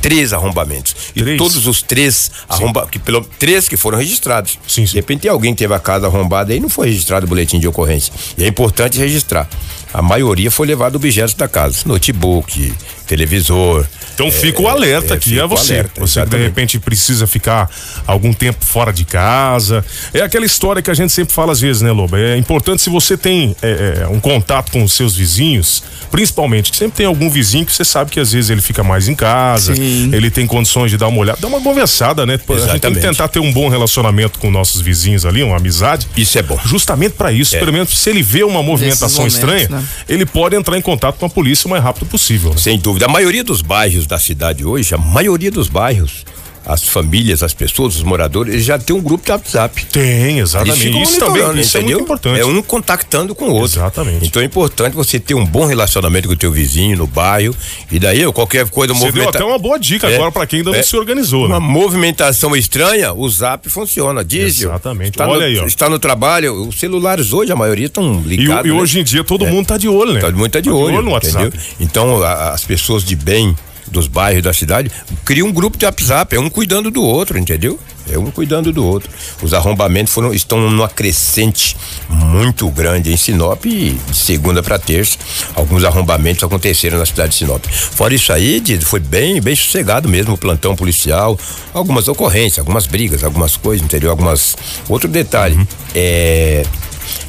Três 0.04 0.34
arrombamentos. 0.34 0.94
E 1.16 1.23
Três? 1.23 1.38
todos 1.38 1.66
os 1.66 1.80
três 1.80 2.30
arromba, 2.46 2.87
que 2.87 2.99
pelo 2.99 3.25
três 3.25 3.66
que 3.66 3.75
foram 3.75 3.96
registrados. 3.96 4.58
Sim, 4.68 4.84
sim. 4.87 4.92
De 4.92 4.96
repente 4.99 5.23
tem 5.23 5.30
alguém 5.30 5.54
que 5.54 5.61
teve 5.61 5.73
a 5.73 5.78
casa 5.78 6.06
arrombada 6.06 6.54
e 6.54 6.61
não 6.61 6.68
foi 6.68 6.88
registrado 6.88 7.25
o 7.25 7.28
boletim 7.28 7.58
de 7.58 7.66
ocorrência. 7.66 8.12
E 8.37 8.44
é 8.44 8.46
importante 8.46 8.99
registrar. 8.99 9.49
A 9.94 10.02
maioria 10.02 10.50
foi 10.50 10.66
levado 10.66 10.96
objetos 10.96 11.32
da 11.32 11.49
casa, 11.49 11.78
notebook, 11.87 12.75
televisor. 13.06 13.87
Então 14.14 14.30
fica 14.30 14.62
o 14.62 14.68
alerta 14.68 15.14
é, 15.14 15.16
aqui 15.16 15.40
a 15.40 15.46
você. 15.46 15.73
alerta, 15.75 16.00
você 16.00 16.20
que 16.20 16.26
de 16.30 16.37
exatamente. 16.37 16.42
repente 16.46 16.78
precisa 16.78 17.26
ficar 17.26 17.68
algum 18.06 18.32
tempo 18.32 18.64
fora 18.64 18.92
de 18.92 19.04
casa. 19.04 19.84
É 20.12 20.20
aquela 20.20 20.46
história 20.46 20.80
que 20.80 20.90
a 20.90 20.94
gente 20.94 21.12
sempre 21.12 21.34
fala 21.34 21.52
às 21.52 21.61
vezes, 21.61 21.82
né, 21.82 21.90
Loba? 21.90 22.18
É 22.18 22.37
importante 22.37 22.80
se 22.82 22.90
você 22.90 23.16
tem 23.16 23.56
é, 23.61 24.02
é, 24.02 24.06
um 24.08 24.20
contato 24.20 24.70
com 24.70 24.84
os 24.84 24.92
seus 24.92 25.16
vizinhos, 25.16 25.82
principalmente, 26.12 26.70
que 26.70 26.76
sempre 26.76 26.96
tem 26.99 27.06
algum 27.06 27.28
vizinho 27.28 27.66
que 27.66 27.73
você 27.73 27.84
sabe 27.84 28.11
que 28.12 28.20
às 28.20 28.30
vezes 28.32 28.50
ele 28.50 28.61
fica 28.62 28.84
mais 28.84 29.08
em 29.08 29.14
casa, 29.16 29.75
Sim. 29.75 30.11
ele 30.12 30.30
tem 30.30 30.46
condições 30.46 30.90
de 30.90 30.96
dar 30.96 31.08
uma 31.08 31.18
olhada, 31.18 31.38
dá 31.40 31.49
uma 31.49 31.61
conversada, 31.61 32.25
né? 32.25 32.34
A 32.34 32.37
gente 32.37 32.46
tem 32.46 32.56
que 32.56 32.62
Exatamente. 32.62 33.00
tentar 33.00 33.28
ter 33.28 33.40
um 33.40 33.52
bom 33.52 33.68
relacionamento 33.68 34.38
com 34.38 34.49
nossos 34.50 34.80
vizinhos 34.80 35.26
ali, 35.26 35.42
uma 35.42 35.56
amizade. 35.56 36.06
Isso 36.16 36.38
é 36.38 36.42
bom. 36.42 36.58
Justamente 36.64 37.14
para 37.14 37.32
isso, 37.32 37.56
É. 37.56 37.58
pelo 37.58 37.73
menos 37.73 37.90
se 37.99 38.11
ele 38.11 38.23
vê 38.23 38.44
uma 38.44 38.62
movimentação 38.62 39.25
momentos, 39.25 39.34
estranha, 39.34 39.68
né? 39.68 39.84
ele 40.08 40.25
pode 40.25 40.54
entrar 40.54 40.78
em 40.78 40.82
contato 40.82 41.16
com 41.16 41.26
a 41.26 41.30
polícia 41.30 41.66
o 41.66 41.70
mais 41.70 41.82
rápido 41.82 42.06
possível. 42.06 42.50
né? 42.50 42.56
Sem 42.58 42.78
dúvida. 42.78 42.93
A 43.02 43.08
maioria 43.08 43.44
dos 43.44 43.60
bairros 43.60 44.06
da 44.06 44.18
cidade 44.18 44.64
hoje, 44.64 44.94
a 44.94 44.98
maioria 44.98 45.50
dos 45.50 45.68
bairros, 45.68 46.24
as 46.66 46.83
famílias, 46.85 47.42
as 47.42 47.52
pessoas, 47.52 47.97
os 47.97 48.02
moradores, 48.02 48.64
já 48.64 48.78
tem 48.78 48.94
um 48.97 49.00
grupo 49.00 49.25
de 49.25 49.30
WhatsApp. 49.33 49.85
Tem, 49.87 50.38
exatamente. 50.38 51.02
Isso 51.02 51.18
também 51.18 51.61
isso 51.61 51.76
é 51.76 51.80
entendeu? 51.80 51.99
muito 51.99 52.04
importante. 52.04 52.40
É 52.40 52.47
um 52.47 52.62
contactando 52.62 53.35
com 53.35 53.47
o 53.47 53.52
outro. 53.54 53.78
Exatamente. 53.80 54.26
Então 54.26 54.40
é 54.40 54.44
importante 54.44 54.94
você 54.94 55.18
ter 55.21 55.35
um 55.35 55.44
bom 55.44 55.66
relacionamento 55.66 56.28
com 56.28 56.35
o 56.35 56.37
teu 56.37 56.50
vizinho 56.50 56.97
no 56.97 57.06
bairro. 57.06 57.54
E 57.90 57.99
daí, 57.99 58.25
qualquer 58.33 58.68
coisa 58.71 58.92
Você 58.94 59.00
deu 59.00 59.06
movimenta- 59.12 59.38
até 59.38 59.44
uma 59.44 59.59
boa 59.59 59.78
dica 59.78 60.09
É, 60.09 60.14
agora 60.16 60.33
para 60.33 60.47
quem 60.47 60.59
ainda 60.61 60.71
não 60.73 60.78
é. 60.78 60.83
se 60.83 60.97
organizou, 60.97 61.47
Uma 61.47 61.61
né? 61.61 61.66
movimentação 61.66 62.54
estranha, 62.56 63.12
o 63.12 63.28
zap 63.28 63.68
funciona. 63.68 64.25
Diesel. 64.25 64.71
Exatamente. 64.71 65.11
Está 65.11 65.26
Olha 65.28 65.40
no, 65.40 65.47
aí, 65.47 65.59
ó. 65.59 65.66
Está 65.66 65.88
no 65.88 65.99
trabalho. 65.99 66.68
Os 66.68 66.78
celulares 66.80 67.33
hoje, 67.33 67.52
a 67.52 67.56
maioria 67.56 67.87
estão 67.87 68.23
E, 68.25 68.28
ligados. 68.37 68.66
e 68.71 68.73
né? 68.75 68.80
hoje 68.80 69.00
em 69.00 69.04
dia 69.04 69.23
todo 69.25 69.47
mundo 69.47 69.66
tá 69.66 69.76
de 69.76 69.88
olho, 69.88 70.12
né? 70.14 70.21
Tá 70.21 70.30
muito 70.30 70.62
de 70.62 70.71
olho, 70.71 71.02
no 71.02 71.11
WhatsApp. 71.11 71.47
entendeu? 71.49 71.61
Então 71.80 72.23
a- 72.23 72.50
as 72.52 72.64
pessoas 72.64 73.04
de 73.04 73.14
bem 73.16 73.56
dos 73.91 74.07
bairros 74.07 74.43
da 74.43 74.53
cidade 74.53 74.91
criam 75.25 75.49
um 75.49 75.53
grupo 75.53 75.76
de 75.76 75.85
WhatsApp, 75.85 76.37
é 76.37 76.41
um 76.41 76.50
cuidando 76.50 76.91
do 76.91 77.03
outro, 77.03 77.38
entendeu? 77.38 77.79
É 78.11 78.19
um 78.19 78.31
cuidando 78.31 78.71
do 78.71 78.85
outro. 78.85 79.11
Os 79.43 79.55
arrombamentos 79.55 80.12
foram, 80.12 80.35
estão 80.35 80.61
numa 80.61 80.88
crescente 80.88 81.75
muito 82.09 82.69
grande 82.71 83.11
em 83.11 83.17
Sinop 83.17 83.64
e 83.64 83.99
de 84.11 84.17
segunda 84.17 84.62
para 84.62 84.79
terça 84.79 85.17
alguns 85.55 85.85
arrombamentos 85.85 86.45
aconteceram 86.45 86.99
na 86.99 87.07
cidade 87.07 87.31
de 87.31 87.38
Sinop. 87.38 87.64
Fora 87.67 88.14
isso 88.14 88.33
aí, 88.33 88.61
Dido, 88.61 88.85
foi 88.85 89.00
bem, 89.00 89.41
bem 89.41 89.57
sossegado 89.57 90.09
mesmo 90.09 90.35
o 90.35 90.38
plantão 90.38 90.76
policial, 90.76 91.38
algumas 91.73 92.09
ocorrências, 92.09 92.59
algumas 92.59 92.87
brigas, 92.87 93.25
algumas 93.25 93.57
coisas, 93.57 93.85
entendeu? 93.85 94.11
Algumas 94.11 94.57
outro 94.88 95.09
detalhe, 95.09 95.59
é 95.95 96.64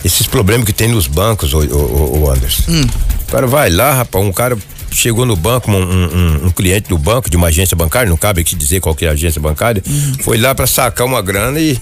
esses 0.04 0.28
problemas 0.28 0.66
que 0.66 0.74
tem 0.74 0.88
nos 0.88 1.08
bancos, 1.08 1.54
o, 1.54 1.60
o, 1.60 2.24
o 2.24 2.32
Anderson. 2.32 2.64
O 3.28 3.32
cara 3.32 3.48
vai 3.48 3.70
lá, 3.70 3.94
rapaz, 3.94 4.24
um 4.24 4.32
cara 4.32 4.58
chegou 4.96 5.26
no 5.26 5.36
banco, 5.36 5.70
um, 5.72 5.76
um- 5.78 6.46
um 6.48 6.52
cliente 6.52 6.90
do 6.90 6.98
banco, 6.98 7.30
de 7.30 7.38
uma 7.38 7.48
agência 7.48 7.76
bancária, 7.76 8.10
não 8.10 8.18
cabe 8.18 8.42
aqui 8.42 8.56
dizer 8.56 8.80
qual 8.80 8.96
que 8.96 9.06
é 9.06 9.10
a 9.10 9.12
agência 9.12 9.40
bancária, 9.42 9.84
foi 10.24 10.38
lá 10.38 10.56
pra 10.56 10.66
sacar 10.66 11.06
uma 11.06 11.22
grana 11.22 11.60
e 11.60 11.80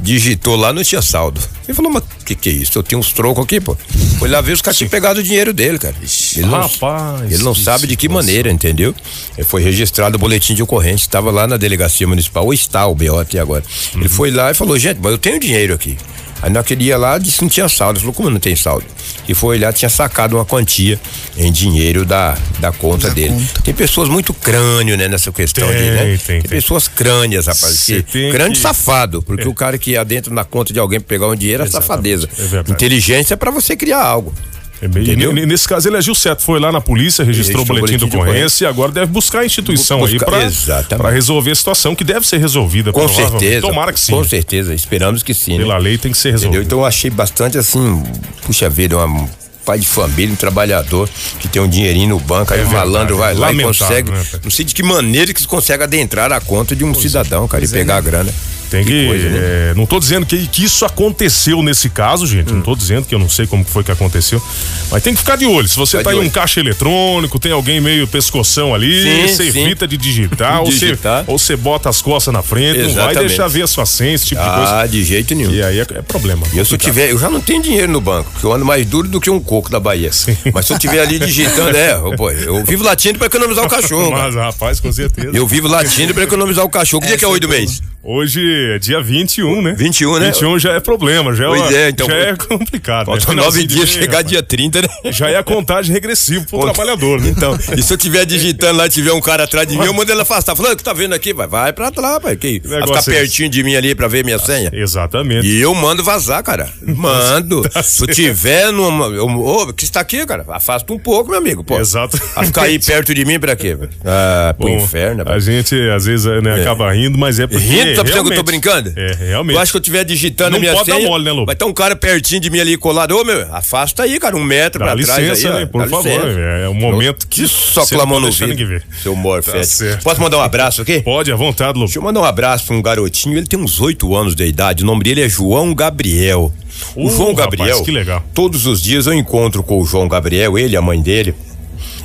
digitou 0.00 0.56
lá, 0.56 0.72
não 0.72 0.82
tinha 0.82 1.00
saldo. 1.00 1.40
Ele 1.66 1.74
falou, 1.74 1.92
mas 1.92 2.02
que 2.24 2.34
que 2.34 2.48
é 2.48 2.52
isso? 2.52 2.76
Eu 2.76 2.82
tenho 2.82 3.00
uns 3.00 3.12
trocos 3.12 3.44
aqui, 3.44 3.60
pô. 3.60 3.76
Foi 4.18 4.28
lá 4.28 4.40
ver 4.40 4.52
os 4.52 4.60
caras 4.62 4.76
tinham 4.76 4.90
pegado 4.90 5.20
o 5.20 5.22
dinheiro 5.22 5.52
dele, 5.52 5.78
cara. 5.78 5.94
Ele 6.36 6.46
não, 6.46 6.60
rapaz, 6.60 7.32
ele 7.32 7.42
não 7.44 7.54
sabe 7.54 7.86
de 7.86 7.96
que 7.96 8.08
maneira, 8.08 8.50
entendeu? 8.50 8.94
Ele 9.36 9.46
foi 9.46 9.62
registrado 9.62 10.16
o 10.16 10.18
boletim 10.18 10.54
de 10.54 10.62
ocorrência, 10.62 11.04
estava 11.06 11.30
lá 11.30 11.46
na 11.46 11.56
delegacia 11.56 12.06
municipal, 12.06 12.44
ou 12.44 12.52
está 12.52 12.86
o 12.86 12.94
BO 12.94 13.18
até 13.18 13.38
agora. 13.38 13.62
Ele 13.94 14.08
foi 14.08 14.30
lá 14.30 14.50
e 14.50 14.54
falou, 14.54 14.76
gente, 14.78 14.98
mas 15.00 15.12
eu 15.12 15.18
tenho 15.18 15.38
dinheiro 15.38 15.74
aqui. 15.74 15.96
Aí 16.42 16.50
naquele 16.50 16.82
dia 16.84 16.98
lá 16.98 17.16
disse 17.18 17.36
que 17.38 17.42
não 17.42 17.48
tinha 17.48 17.68
saldo. 17.68 17.98
Ele 17.98 18.00
falou, 18.00 18.14
como 18.14 18.28
não 18.30 18.40
tem 18.40 18.56
saldo? 18.56 18.84
E 19.28 19.34
foi 19.34 19.58
lá, 19.60 19.72
tinha 19.72 19.88
sacado 19.88 20.36
uma 20.36 20.44
quantia 20.44 21.00
em 21.36 21.52
dinheiro 21.52 22.04
da, 22.04 22.36
da 22.58 22.72
conta 22.72 23.06
Da 23.08 23.14
dele. 23.14 23.28
conta. 23.34 23.62
Tem 23.62 23.72
pessoas 23.72 24.08
muito 24.08 24.34
crânio, 24.34 24.96
né, 24.96 25.06
nessa 25.06 25.30
questão 25.30 25.68
Tem, 25.68 25.76
de, 25.76 25.90
né? 25.90 25.96
tem, 25.98 26.18
Tem, 26.18 26.40
tem. 26.42 26.50
pessoas 26.50 26.88
crânias, 26.88 27.46
rapaz. 27.46 27.84
Que, 27.84 28.02
crânio 28.32 28.52
que- 28.54 28.58
safado, 28.58 29.22
porque 29.22 29.44
É. 29.44 29.48
o 29.48 29.54
cara 29.54 29.78
que 29.78 29.96
adentra 29.96 30.34
na 30.34 30.44
conta 30.44 30.72
de 30.72 30.80
alguém 30.80 30.98
pra 31.00 31.08
pegar 31.08 31.28
um 31.28 31.36
dinheiro 31.36 31.62
é 31.62 31.66
Exatamente, 31.66 32.20
safadeza. 32.26 32.64
é. 32.68 32.72
Inteligência 32.72 33.34
é 33.34 33.36
pra 33.36 33.50
você 33.52 33.76
criar 33.76 34.02
algo. 34.02 34.34
É 34.82 34.86
Entendeu? 34.86 35.36
e 35.38 35.46
nesse 35.46 35.68
caso 35.68 35.88
ele 35.88 35.96
agiu 35.96 36.12
certo, 36.14 36.42
foi 36.42 36.58
lá 36.58 36.72
na 36.72 36.80
polícia, 36.80 37.24
registrou 37.24 37.58
o 37.62 37.64
Registrou 37.64 37.78
boletim, 37.80 37.98
de 37.98 38.04
boletim 38.06 38.16
de 38.16 38.30
ocorrência 38.30 38.64
e 38.64 38.66
agora 38.68 38.90
deve 38.90 39.06
buscar 39.06 39.40
a 39.40 39.46
instituição 39.46 40.00
Bu- 40.00 40.06
aí 40.06 40.14
buscar- 40.18 40.42
Exatamente. 40.44 40.96
pra 41.00 41.10
resolver 41.10 41.52
a 41.52 41.54
situação 41.54 41.94
que 41.94 42.02
deve 42.02 42.26
ser 42.26 42.38
resolvida. 42.38 42.92
Com 42.92 43.06
certeza. 43.06 43.60
Tomara 43.66 43.92
que 43.92 44.00
sim. 44.00 44.12
Com 44.12 44.24
certeza, 44.24 44.74
esperamos 44.74 45.22
que 45.22 45.32
sim. 45.32 45.52
né? 45.52 45.58
Pela 45.58 45.78
lei 45.78 45.96
tem 45.96 46.10
que 46.10 46.18
ser 46.18 46.30
Entendeu? 46.30 46.40
resolvido. 46.50 46.66
Então 46.66 46.78
eu 46.80 46.84
achei 46.84 47.10
bastante 47.10 47.56
assim, 47.56 48.02
puxa 48.44 48.68
vida, 48.68 48.98
um 48.98 49.28
pai 49.64 49.78
de 49.78 49.86
família, 49.86 50.32
um 50.32 50.36
trabalhador 50.36 51.08
que 51.38 51.46
tem 51.46 51.62
um 51.62 51.68
dinheirinho 51.68 52.08
no 52.08 52.18
banco, 52.18 52.52
aí 52.52 52.58
É 52.60 52.64
o 52.64 52.72
malandro 52.72 53.16
vai 53.16 53.32
lá 53.34 53.52
e 53.52 53.62
consegue. 53.62 54.10
né, 54.10 54.20
não 54.42 54.50
sei 54.50 54.64
de 54.64 54.74
que 54.74 54.82
maneira 54.82 55.32
que 55.32 55.40
se 55.40 55.46
consegue 55.46 55.84
adentrar 55.84 56.32
a 56.32 56.40
conta 56.40 56.74
de 56.74 56.84
um 56.84 56.92
cidadão, 56.92 57.46
cara, 57.46 57.64
e 57.64 57.68
pegar 57.68 57.98
a 57.98 58.00
grana. 58.00 58.34
Tem 58.72 58.84
que. 58.86 59.06
coisa, 59.06 59.28
né? 59.28 59.38
é, 59.38 59.74
não 59.76 59.84
tô 59.84 60.00
dizendo 60.00 60.24
que, 60.24 60.46
que 60.48 60.64
isso 60.64 60.82
aconteceu 60.86 61.62
nesse 61.62 61.90
caso, 61.90 62.26
gente. 62.26 62.50
Hum. 62.50 62.56
Não 62.56 62.62
tô 62.62 62.74
dizendo 62.74 63.06
que 63.06 63.14
eu 63.14 63.18
não 63.18 63.28
sei 63.28 63.46
como 63.46 63.62
que 63.62 63.70
foi 63.70 63.84
que 63.84 63.92
aconteceu. 63.92 64.42
Mas 64.90 65.02
tem 65.02 65.12
que 65.12 65.18
ficar 65.20 65.36
de 65.36 65.44
olho. 65.44 65.68
Se 65.68 65.76
você 65.76 65.98
Ficar 65.98 66.10
tá 66.10 66.16
em 66.16 66.18
um 66.18 66.22
olho. 66.22 66.30
caixa 66.30 66.58
eletrônico, 66.60 67.38
tem 67.38 67.52
alguém 67.52 67.82
meio 67.82 68.08
pescoção 68.08 68.74
ali, 68.74 69.02
Sim, 69.02 69.28
você 69.28 69.52
sim. 69.52 69.60
evita 69.60 69.86
de 69.86 69.98
digitar, 69.98 70.60
ou 70.64 70.72
você 70.72 70.86
Digitar. 70.86 71.24
ou 71.26 71.38
você 71.38 71.54
bota 71.54 71.90
as 71.90 72.00
costas 72.00 72.32
na 72.32 72.42
frente, 72.42 72.78
não 72.78 72.84
vai 72.84 72.90
Exatamente. 72.92 73.28
deixar 73.28 73.48
ver 73.48 73.62
a 73.62 73.66
sua 73.66 73.84
senha, 73.84 74.14
esse 74.14 74.24
tipo 74.26 74.40
de 74.42 74.48
coisa. 74.48 74.80
Ah, 74.80 74.86
de 74.86 75.04
jeito 75.04 75.34
nenhum. 75.34 75.50
E 75.50 75.62
aí 75.62 75.78
é, 75.78 75.82
é 75.82 76.02
problema. 76.02 76.46
E 76.54 76.58
eu 76.58 76.64
se 76.64 76.72
eu 76.72 76.78
tiver, 76.78 77.10
eu 77.10 77.18
já 77.18 77.28
não 77.28 77.40
tenho 77.42 77.62
dinheiro 77.62 77.92
no 77.92 78.00
banco, 78.00 78.30
porque 78.32 78.46
eu 78.46 78.52
ando 78.52 78.64
mais 78.64 78.86
duro 78.86 79.06
do 79.06 79.20
que 79.20 79.28
um 79.28 79.38
coco 79.38 79.68
da 79.70 79.78
Bahia. 79.78 80.10
Mas 80.54 80.66
se 80.66 80.72
eu 80.72 80.78
tiver 80.78 81.00
ali 81.00 81.18
digitando, 81.18 81.76
é, 81.76 81.92
eu, 81.92 82.16
pô, 82.16 82.30
eu 82.30 82.64
vivo 82.64 82.82
latindo 82.82 83.18
pra 83.18 83.26
economizar 83.26 83.64
o 83.66 83.68
cachorro. 83.68 84.10
Mas, 84.16 84.34
rapaz, 84.34 84.80
com 84.80 84.90
certeza. 84.90 85.30
Eu 85.34 85.46
vivo 85.46 85.68
latindo 85.68 86.14
pra 86.14 86.24
economizar 86.24 86.64
o 86.64 86.68
cachorro. 86.70 87.02
Que 87.02 87.08
dia 87.08 87.18
que 87.18 87.24
é 87.24 87.28
hoje 87.28 87.40
do 87.40 87.48
mês? 87.48 87.82
Hoje 88.04 88.40
é 88.62 88.78
dia 88.78 89.00
21, 89.02 89.62
né? 89.62 89.74
21, 89.76 90.18
né? 90.18 90.26
21 90.26 90.58
já 90.58 90.72
é 90.72 90.80
problema, 90.80 91.34
já, 91.34 91.46
Pois 91.48 91.72
é, 91.72 91.86
é, 91.86 91.88
então- 91.90 92.06
já 92.06 92.14
é 92.14 92.36
complicado. 92.36 92.98
né? 93.10 93.20
Faltam 93.20 93.34
nove 93.34 93.50
Finalzinho 93.60 93.66
de 93.66 93.74
dias, 93.76 93.88
chegar 93.88 94.06
rapaz. 94.18 94.26
dia 94.26 94.42
30, 94.42 94.82
né? 94.82 94.88
Já 95.10 95.28
é 95.30 95.36
a 95.36 95.42
contagem 95.42 95.92
regressiva 95.92 96.44
pro 96.48 96.58
Conta- 96.60 96.72
trabalhador, 96.72 97.20
né? 97.20 97.28
Então, 97.28 97.56
e 97.76 97.82
se 97.82 97.92
eu 97.92 97.96
estiver 97.96 98.24
digitando 98.24 98.78
lá 98.78 98.86
e 98.86 98.90
tiver 98.90 99.12
um 99.12 99.20
cara 99.20 99.44
atrás 99.44 99.66
de 99.66 99.76
mim, 99.76 99.84
eu 99.84 99.92
mando 99.92 100.10
ele 100.12 100.20
afastar. 100.20 100.54
Falando, 100.56 100.76
que 100.76 100.84
tá 100.84 100.92
vendo 100.92 101.14
aqui? 101.14 101.32
Vai, 101.32 101.46
vai 101.46 101.72
pra 101.72 101.90
lá, 101.96 102.20
pai. 102.20 102.36
Que, 102.36 102.60
vai 102.64 102.82
ficar 102.86 102.98
é 103.00 103.02
pertinho 103.02 103.48
de 103.48 103.62
mim 103.62 103.74
ali 103.74 103.94
pra 103.94 104.08
ver 104.08 104.24
minha 104.24 104.38
senha. 104.38 104.70
Exatamente. 104.72 105.46
E 105.46 105.60
eu 105.60 105.74
mando 105.74 106.02
vazar, 106.04 106.42
cara. 106.42 106.68
Mando. 106.82 107.62
Tá 107.68 107.82
Se 107.82 108.02
eu 108.02 108.06
tiver 108.08 108.70
numa. 108.72 109.06
Ô, 109.08 109.72
que 109.72 109.84
está 109.84 110.00
aqui, 110.00 110.24
cara? 110.26 110.44
Afasta 110.48 110.92
um 110.92 110.98
pouco, 110.98 111.30
meu 111.30 111.38
amigo. 111.38 111.64
Pô. 111.64 111.78
Exato. 111.78 112.18
Vai 112.34 112.46
ficar 112.46 112.62
aí 112.62 112.78
perto 112.80 113.14
de 113.14 113.24
mim 113.24 113.38
pra 113.40 113.56
quê? 113.56 113.76
Ah, 114.04 114.54
pro 114.56 114.68
Bom, 114.68 114.76
inferno. 114.78 115.22
A 115.22 115.24
rapaz. 115.24 115.44
gente, 115.44 115.74
às 115.90 116.04
vezes, 116.04 116.26
né, 116.42 116.60
acaba 116.60 116.92
rindo, 116.92 117.18
mas 117.18 117.38
é 117.38 117.46
porque. 117.46 117.64
Rindo, 117.64 117.94
tá 117.94 118.04
pensando 118.04 118.24
que 118.26 118.32
eu 118.32 118.36
tô 118.36 118.44
brincando? 118.52 118.92
É, 118.96 119.14
realmente. 119.28 119.56
Eu 119.56 119.60
acho 119.62 119.72
que 119.72 119.76
eu 119.76 119.80
estiver 119.80 120.04
digitando 120.04 120.50
Não 120.50 120.56
a 120.58 120.60
minha 120.60 120.72
pode 120.74 120.90
dar 120.90 120.96
senha. 120.96 121.08
mole, 121.08 121.24
né, 121.24 121.32
Lobo? 121.32 121.46
Vai 121.46 121.54
estar 121.54 121.66
um 121.66 121.72
cara 121.72 121.96
pertinho 121.96 122.40
de 122.40 122.50
mim 122.50 122.60
ali 122.60 122.76
colado. 122.76 123.12
Ô, 123.16 123.24
meu, 123.24 123.52
afasta 123.54 124.02
aí, 124.02 124.18
cara, 124.20 124.36
um 124.36 124.44
metro 124.44 124.78
Dá 124.80 124.86
pra 124.86 124.94
licença, 124.94 125.20
trás 125.20 125.44
aí. 125.44 125.50
ó. 125.50 125.54
né? 125.60 125.66
Por 125.66 125.88
favor. 125.88 126.06
licença. 126.06 126.38
É 126.38 126.68
um 126.68 126.74
momento 126.74 127.26
que. 127.28 127.48
Só 127.48 127.80
não 127.80 127.86
clamou 127.88 128.20
no 128.20 128.30
ver. 128.30 128.84
Seu 129.02 129.14
Morfete. 129.16 129.66
certo. 129.66 130.02
Posso 130.02 130.20
mandar 130.20 130.38
um 130.38 130.42
abraço 130.42 130.82
aqui? 130.82 131.00
Pode, 131.04 131.32
à 131.32 131.36
vontade, 131.36 131.72
Lobo. 131.74 131.86
Deixa 131.86 131.98
eu 131.98 132.02
mandar 132.02 132.20
um 132.20 132.24
abraço 132.24 132.66
pra 132.66 132.76
um 132.76 132.82
garotinho, 132.82 133.36
ele 133.36 133.46
tem 133.46 133.58
uns 133.58 133.80
oito 133.80 134.14
anos 134.16 134.34
de 134.34 134.44
idade, 134.44 134.82
o 134.82 134.86
nome 134.86 135.02
dele 135.02 135.22
é 135.22 135.28
João 135.28 135.74
Gabriel. 135.74 136.52
O 136.96 137.06
Uh, 137.06 137.10
João 137.10 137.28
rapaz, 137.34 137.50
Gabriel, 137.58 137.82
que 137.84 137.90
legal. 137.90 138.24
todos 138.34 138.66
os 138.66 138.82
dias 138.82 139.06
eu 139.06 139.12
encontro 139.14 139.62
com 139.62 139.80
o 139.80 139.84
João 139.84 140.08
Gabriel, 140.08 140.58
ele 140.58 140.74
e 140.74 140.76
a 140.76 140.82
mãe 140.82 141.00
dele, 141.00 141.34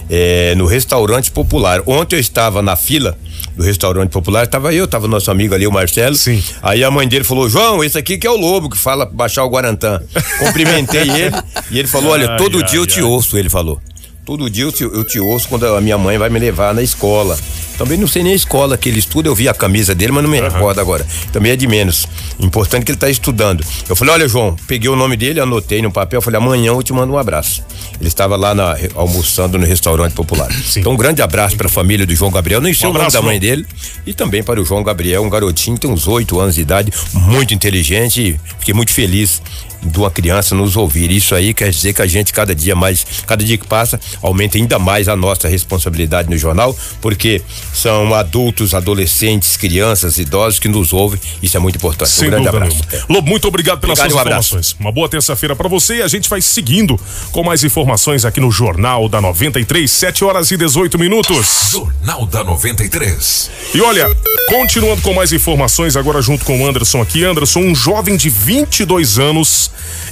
é, 0.10 0.56
no 0.56 0.66
restaurante 0.66 1.32
popular. 1.32 1.82
Ontem 1.86 2.16
eu 2.16 2.20
estava 2.20 2.62
na 2.62 2.76
fila 2.76 3.18
do 3.56 3.64
restaurante 3.64 4.12
popular, 4.12 4.46
estava 4.46 4.74
eu, 4.74 4.86
estava 4.86 5.08
nosso 5.08 5.32
amigo 5.32 5.54
ali, 5.56 5.66
o 5.66 5.72
Marcelo. 5.72 6.16
Sim. 6.16 6.44
Aí 6.62 6.84
a 6.84 6.92
mãe 6.92 7.08
dele 7.08 7.24
falou: 7.24 7.50
João, 7.50 7.84
esse 7.84 7.98
aqui 7.98 8.18
que 8.18 8.28
é 8.28 8.32
o 8.32 8.38
Lobo 8.38 8.70
que 8.70 8.78
fala 8.78 9.06
baixar 9.06 9.44
o 9.44 9.50
Guarantã. 9.50 10.02
Cumprimentei 10.40 11.10
ele 11.10 11.36
e 11.72 11.80
ele 11.80 11.88
falou: 11.88 12.12
Olha, 12.12 12.32
Ai, 12.32 12.38
todo 12.38 12.58
ai, 12.60 12.64
dia 12.64 12.80
eu 12.80 12.86
te 12.86 13.00
ai. 13.00 13.06
ouço, 13.06 13.38
ele 13.38 13.50
falou. 13.50 13.82
Todo 14.28 14.50
dia 14.50 14.66
eu 14.66 14.72
te, 14.74 14.84
eu 14.84 15.04
te 15.06 15.22
ouço 15.22 15.48
quando 15.48 15.66
a 15.66 15.80
minha 15.80 15.98
mãe 15.98 16.18
vai 16.18 16.30
me 16.30 16.38
levar 16.38 16.74
na 16.74 16.84
escola. 16.84 17.40
Também 17.78 17.98
não 17.98 18.08
sei 18.08 18.24
nem 18.24 18.34
a 18.34 18.36
escola 18.36 18.78
que 18.78 18.90
ele 18.90 19.00
estuda, 19.00 19.30
eu 19.30 19.36
vi 19.36 19.48
a 19.48 19.54
camisa 19.54 19.96
dele, 19.96 20.12
mas 20.12 20.22
não 20.22 20.30
me 20.30 20.42
recordo 20.42 20.82
agora. 20.82 21.08
Também 21.32 21.54
é 21.54 21.56
de 21.56 21.66
menos. 21.66 22.06
Importante 22.38 22.84
que 22.84 22.92
ele 22.92 22.98
está 22.98 23.10
estudando. 23.10 23.64
Eu 23.88 23.96
falei, 23.96 24.16
olha, 24.16 24.28
João, 24.28 24.54
peguei 24.68 24.90
o 24.90 24.98
nome 24.98 25.16
dele, 25.16 25.40
anotei 25.40 25.82
no 25.82 25.90
papel, 25.92 26.22
falei, 26.22 26.42
amanhã 26.42 26.72
eu 26.72 26.84
te 26.84 26.92
mando 26.92 27.14
um 27.14 27.18
abraço. 27.18 27.64
Ele 28.02 28.10
estava 28.10 28.36
lá 28.36 28.54
na- 28.54 28.76
almoçando 28.96 29.58
no 29.58 29.66
restaurante 29.66 30.12
popular. 30.14 30.50
Então, 30.76 30.92
um 30.92 30.98
grande 30.98 31.22
abraço 31.22 31.56
para 31.56 31.68
a 31.68 31.70
família 31.70 32.06
do 32.06 32.14
João 32.14 32.30
Gabriel. 32.32 32.60
Nem 32.60 32.74
sei 32.74 32.88
Um 32.88 32.92
o 32.92 32.94
nome 32.96 33.10
da 33.12 33.22
mãe 33.22 33.40
dele. 33.40 33.66
E 34.06 34.14
também 34.14 34.44
para 34.44 34.60
o 34.60 34.66
João 34.66 34.84
Gabriel, 34.84 35.24
um 35.24 35.30
garotinho, 35.30 35.78
tem 35.78 35.90
uns 35.90 36.06
oito 36.06 36.38
anos 36.40 36.56
de 36.56 36.62
idade, 36.62 36.92
muito 37.14 37.54
inteligente. 37.54 38.38
Fiquei 38.60 38.74
muito 38.74 38.92
feliz 38.92 39.42
de 39.82 39.98
uma 39.98 40.12
criança 40.12 40.56
nos 40.56 40.76
ouvir. 40.76 41.12
Isso 41.12 41.36
aí 41.36 41.54
quer 41.54 41.70
dizer 41.70 41.94
que 41.94 42.02
a 42.02 42.08
gente 42.08 42.34
cada 42.34 42.54
dia 42.54 42.76
mais, 42.76 43.06
cada 43.26 43.44
dia 43.44 43.58
que 43.58 43.68
passa, 43.68 44.00
aumenta 44.22 44.58
ainda 44.58 44.80
mais 44.80 45.08
a 45.08 45.16
nossa 45.16 45.48
responsabilidade 45.48 46.30
no 46.30 46.38
jornal, 46.38 46.76
porque 47.02 47.42
são 47.74 48.14
adultos, 48.14 48.74
adolescentes, 48.74 49.58
crianças, 49.58 50.18
idosos 50.18 50.60
que 50.60 50.68
nos 50.68 50.94
ouvem. 50.94 51.20
Isso 51.42 51.58
é 51.58 51.60
muito 51.60 51.76
importante. 51.76 52.12
Sem 52.12 52.28
um 52.28 52.32
grande 52.32 52.46
dúvida 52.46 52.66
abraço. 52.66 52.84
nenhuma. 52.90 53.06
Lobo, 53.10 53.30
muito 53.30 53.48
obrigado 53.48 53.80
pelas 53.80 54.00
Obrigado, 54.00 54.12
suas 54.12 54.26
um 54.26 54.30
informações. 54.30 54.76
Uma 54.80 54.92
boa 54.92 55.10
terça-feira 55.10 55.56
para 55.56 55.68
você 55.68 55.98
e 55.98 56.02
a 56.02 56.08
gente 56.08 56.30
vai 56.30 56.42
seguindo 56.42 57.00
com 57.32 57.44
mais 57.44 57.64
informações 57.64 58.26
aqui 58.26 58.40
no 58.40 58.52
Jornal 58.52 59.08
da 59.10 59.22
93, 59.22 59.90
7 59.90 60.24
horas 60.24 60.52
e 60.52 60.58
18 60.58 60.98
minutos. 60.98 61.72
Jornal 61.72 62.26
da 62.26 62.44
93. 62.44 63.50
E 63.74 63.82
olha, 63.82 64.10
continuando 64.50 65.02
com 65.02 65.14
mais 65.14 65.32
informações, 65.34 65.96
agora 65.96 66.22
junto 66.22 66.46
com 66.46 66.62
o 66.62 66.68
Anderson 66.68 67.02
aqui. 67.02 67.24
Anderson, 67.24 67.60
um 67.60 67.76
jovem 67.76 68.16
de 68.16 68.30
22 68.30 69.20
anos, 69.20 69.67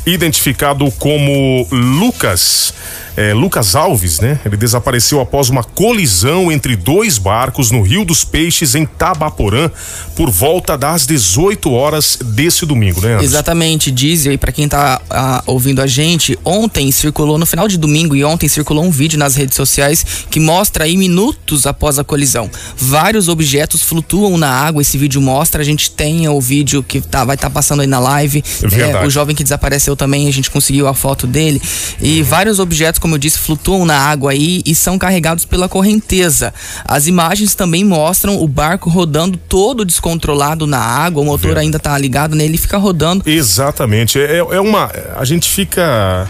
identificado 0.06 0.90
como 0.92 1.68
Lucas. 1.72 2.74
É, 3.18 3.34
Lucas 3.34 3.76
Alves, 3.76 4.20
né? 4.20 4.40
Ele 4.46 4.58
desapareceu 4.58 5.20
após 5.20 5.50
uma 5.50 5.64
colisão 5.64 6.52
entre 6.52 6.76
dois 6.76 7.18
barcos 7.18 7.72
no 7.72 7.82
Rio 7.82 8.04
dos 8.04 8.24
Peixes, 8.24 8.76
em 8.76 8.86
Tabaporã, 8.86 9.70
por 10.16 10.30
volta 10.30 10.78
das 10.78 11.06
18 11.06 11.72
horas 11.72 12.18
desse 12.24 12.66
domingo, 12.66 13.02
né, 13.02 13.14
Anderson? 13.14 13.26
Exatamente, 13.26 13.92
diz 13.92 14.28
aí 14.28 14.38
para 14.38 14.52
quem 14.52 14.68
tá 14.68 15.02
ah, 15.10 15.44
ouvindo 15.46 15.82
a 15.82 15.88
gente, 15.88 16.38
ontem 16.44 16.92
circulou 16.92 17.38
no 17.38 17.46
final 17.46 17.68
de 17.68 17.78
domingo 17.78 18.16
e 18.16 18.24
ontem 18.24 18.48
circulou 18.48 18.84
um 18.84 18.92
vídeo 18.92 19.18
nas 19.18 19.36
redes 19.36 19.56
sociais 19.56 20.06
que 20.30 20.40
mostra 20.40 20.86
aí 20.86 20.98
minutos 20.98 21.66
após 21.66 21.98
a 22.00 22.04
colisão. 22.04 22.50
Vários 22.78 23.28
objetos 23.28 23.82
flutuam 23.82 24.38
na 24.38 24.50
água, 24.50 24.82
esse 24.82 24.98
vídeo 24.98 25.22
mostra, 25.22 25.62
a 25.62 25.66
gente 25.66 25.92
tem 25.92 26.28
o 26.28 26.40
vídeo 26.42 26.84
que 26.84 27.02
tá, 27.02 27.24
vai 27.24 27.36
estar 27.36 27.50
passando 27.50 27.82
aí 27.82 27.88
na 27.88 28.00
live. 28.00 28.44
É 28.72 29.06
o 29.06 29.10
jovem 29.10 29.36
que 29.36 29.44
desapareceu 29.44 29.96
também, 29.96 30.28
a 30.28 30.34
gente 30.34 30.52
conseguiu 30.52 30.88
a 30.88 30.94
foto 30.94 31.26
dele. 31.26 31.62
E 32.02 32.22
vários 32.24 32.60
objetos, 32.60 33.00
como 33.06 33.14
eu 33.14 33.20
disse, 33.20 33.38
flutuam 33.38 33.86
na 33.86 33.96
água 33.96 34.32
aí 34.32 34.64
e 34.66 34.74
são 34.74 34.98
carregados 34.98 35.46
pela 35.46 35.70
correnteza. 35.70 36.52
As 36.84 37.06
imagens 37.06 37.54
também 37.54 37.84
mostram 37.84 38.42
o 38.42 38.48
barco 38.48 38.90
rodando 38.90 39.38
todo 39.38 39.86
descontrolado 39.86 40.66
na 40.66 40.80
água, 40.80 41.22
o 41.22 41.26
motor 41.26 41.56
ainda 41.56 41.78
tá 41.78 41.96
ligado 42.00 42.36
nele, 42.36 42.54
ele 42.54 42.58
fica 42.58 42.80
rodando. 42.80 43.22
Exatamente. 43.30 44.18
É, 44.20 44.38
é 44.40 44.60
uma. 44.60 44.92
A 45.16 45.24
gente 45.24 45.48
fica 45.48 46.28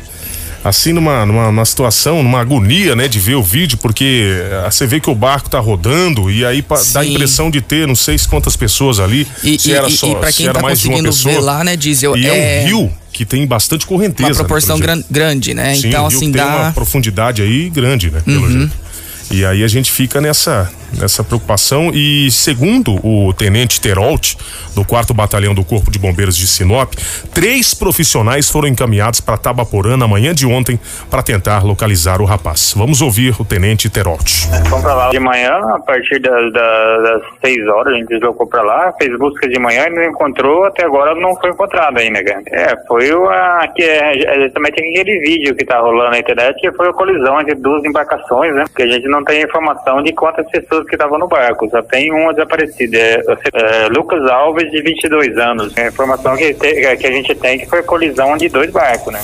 assim 0.65 0.91
numa, 0.91 1.25
numa, 1.25 1.45
numa 1.45 1.63
situação, 1.63 2.21
numa 2.21 2.41
agonia, 2.41 2.93
né, 2.93 3.07
de 3.07 3.19
ver 3.19 3.35
o 3.35 3.43
vídeo, 3.43 3.77
porque 3.77 4.33
eh, 4.35 4.67
você 4.69 4.85
vê 4.85 4.99
que 4.99 5.09
o 5.09 5.15
barco 5.15 5.49
tá 5.49 5.59
rodando 5.59 6.29
e 6.29 6.43
aí 6.43 6.61
dá 6.91 6.99
a 7.01 7.05
impressão 7.05 7.49
de 7.49 7.61
ter 7.61 7.87
não 7.87 7.95
sei 7.95 8.17
quantas 8.27 8.57
pessoas 8.57 8.99
ali. 8.99 9.25
E, 9.41 9.57
se 9.57 9.69
e, 9.69 9.73
era 9.73 9.89
só, 9.89 10.07
e 10.07 10.15
pra 10.15 10.29
se 10.29 10.37
quem 10.39 10.47
era 10.47 10.55
tá 10.55 10.61
mais 10.61 10.81
de 10.81 10.87
uma 10.89 10.97
conseguindo 10.97 11.15
pessoa. 11.15 11.35
ver 11.35 11.39
lá, 11.39 11.63
né, 11.63 11.77
Diesel, 11.77 12.17
E 12.17 12.27
é, 12.27 12.33
um 12.33 12.67
rio 12.67 12.91
que 13.15 13.25
tem 13.25 13.47
bastante 13.47 13.85
correnteza. 13.85 14.27
uma 14.27 14.33
né, 14.33 14.39
proporção 14.39 14.77
pelo 14.77 14.81
gran- 14.81 15.03
grande, 15.09 15.53
né? 15.53 15.73
Sim, 15.73 15.87
então, 15.87 16.05
assim, 16.05 16.25
uma 16.25 16.31
dá. 16.37 16.65
Uhum. 16.67 16.73
profundidade 16.73 17.41
aí 17.41 17.69
grande, 17.69 18.11
né, 18.11 18.21
pelo 18.25 18.51
jeito. 18.51 18.71
E 19.31 19.45
aí 19.45 19.63
a 19.63 19.67
gente 19.69 19.89
fica 19.89 20.19
nessa, 20.19 20.69
nessa 20.93 21.23
preocupação 21.23 21.91
e 21.93 22.29
segundo 22.31 22.95
o 23.05 23.33
tenente 23.33 23.81
Terolt, 23.81 24.35
do 24.75 24.83
4 24.83 25.13
Batalhão 25.13 25.53
do 25.53 25.63
Corpo 25.63 25.89
de 25.89 25.97
Bombeiros 25.99 26.35
de 26.35 26.47
Sinop, 26.47 26.93
três 27.33 27.73
profissionais 27.73 28.49
foram 28.49 28.67
encaminhados 28.67 29.21
para 29.21 29.37
Tabaporã 29.37 29.97
na 29.97 30.07
manhã 30.07 30.33
de 30.33 30.45
ontem 30.45 30.79
para 31.09 31.23
tentar 31.23 31.63
localizar 31.63 32.21
o 32.21 32.25
rapaz. 32.25 32.73
Vamos 32.75 33.01
ouvir 33.01 33.35
o 33.39 33.45
tenente 33.45 33.89
Terolt. 33.89 34.45
Fomos 34.69 34.83
pra 34.83 34.93
lá 34.93 35.09
de 35.09 35.19
manhã, 35.19 35.53
a 35.73 35.79
partir 35.79 36.19
das, 36.19 36.51
das, 36.51 37.03
das 37.03 37.21
6 37.43 37.67
horas, 37.69 37.93
a 37.93 37.97
gente 37.97 38.07
deslocou 38.07 38.47
pra 38.47 38.61
lá, 38.61 38.93
fez 38.97 39.17
busca 39.17 39.47
de 39.47 39.59
manhã 39.59 39.87
e 39.87 39.89
não 39.89 40.03
encontrou, 40.03 40.65
até 40.65 40.83
agora 40.85 41.15
não 41.15 41.35
foi 41.35 41.51
encontrado 41.51 41.97
ainda, 41.97 42.23
cara. 42.23 42.43
É, 42.51 42.75
foi 42.87 43.09
a, 43.11 43.67
que 43.73 43.83
é, 43.83 44.49
tem 44.49 44.65
aquele 44.65 45.19
vídeo 45.19 45.55
que 45.55 45.65
tá 45.65 45.79
rolando 45.79 46.11
na 46.11 46.19
internet, 46.19 46.59
que 46.59 46.71
foi 46.73 46.89
a 46.89 46.93
colisão 46.93 47.39
entre 47.39 47.55
duas 47.55 47.83
embarcações, 47.85 48.53
né? 48.53 48.65
Que 48.75 48.83
a 48.83 48.87
gente 48.87 49.07
não 49.07 49.23
tem 49.23 49.43
informação 49.43 50.01
de 50.01 50.11
quantas 50.13 50.49
pessoas 50.49 50.74
que 50.83 50.95
estavam 50.95 51.17
no 51.17 51.27
barco, 51.27 51.69
só 51.69 51.81
tem 51.81 52.11
uma 52.11 52.33
desaparecida, 52.33 52.97
é, 52.97 53.23
é, 53.53 53.87
Lucas 53.87 54.25
Alves, 54.29 54.69
de 54.71 54.81
22 54.81 55.37
anos. 55.37 55.75
É 55.77 55.83
a 55.83 55.87
informação 55.87 56.35
que, 56.35 56.53
te- 56.53 56.97
que 56.97 57.07
a 57.07 57.11
gente 57.11 57.33
tem 57.35 57.59
que 57.59 57.65
foi 57.65 57.81
colisão 57.83 58.35
de 58.35 58.49
dois 58.49 58.69
barcos, 58.71 59.13
né? 59.13 59.21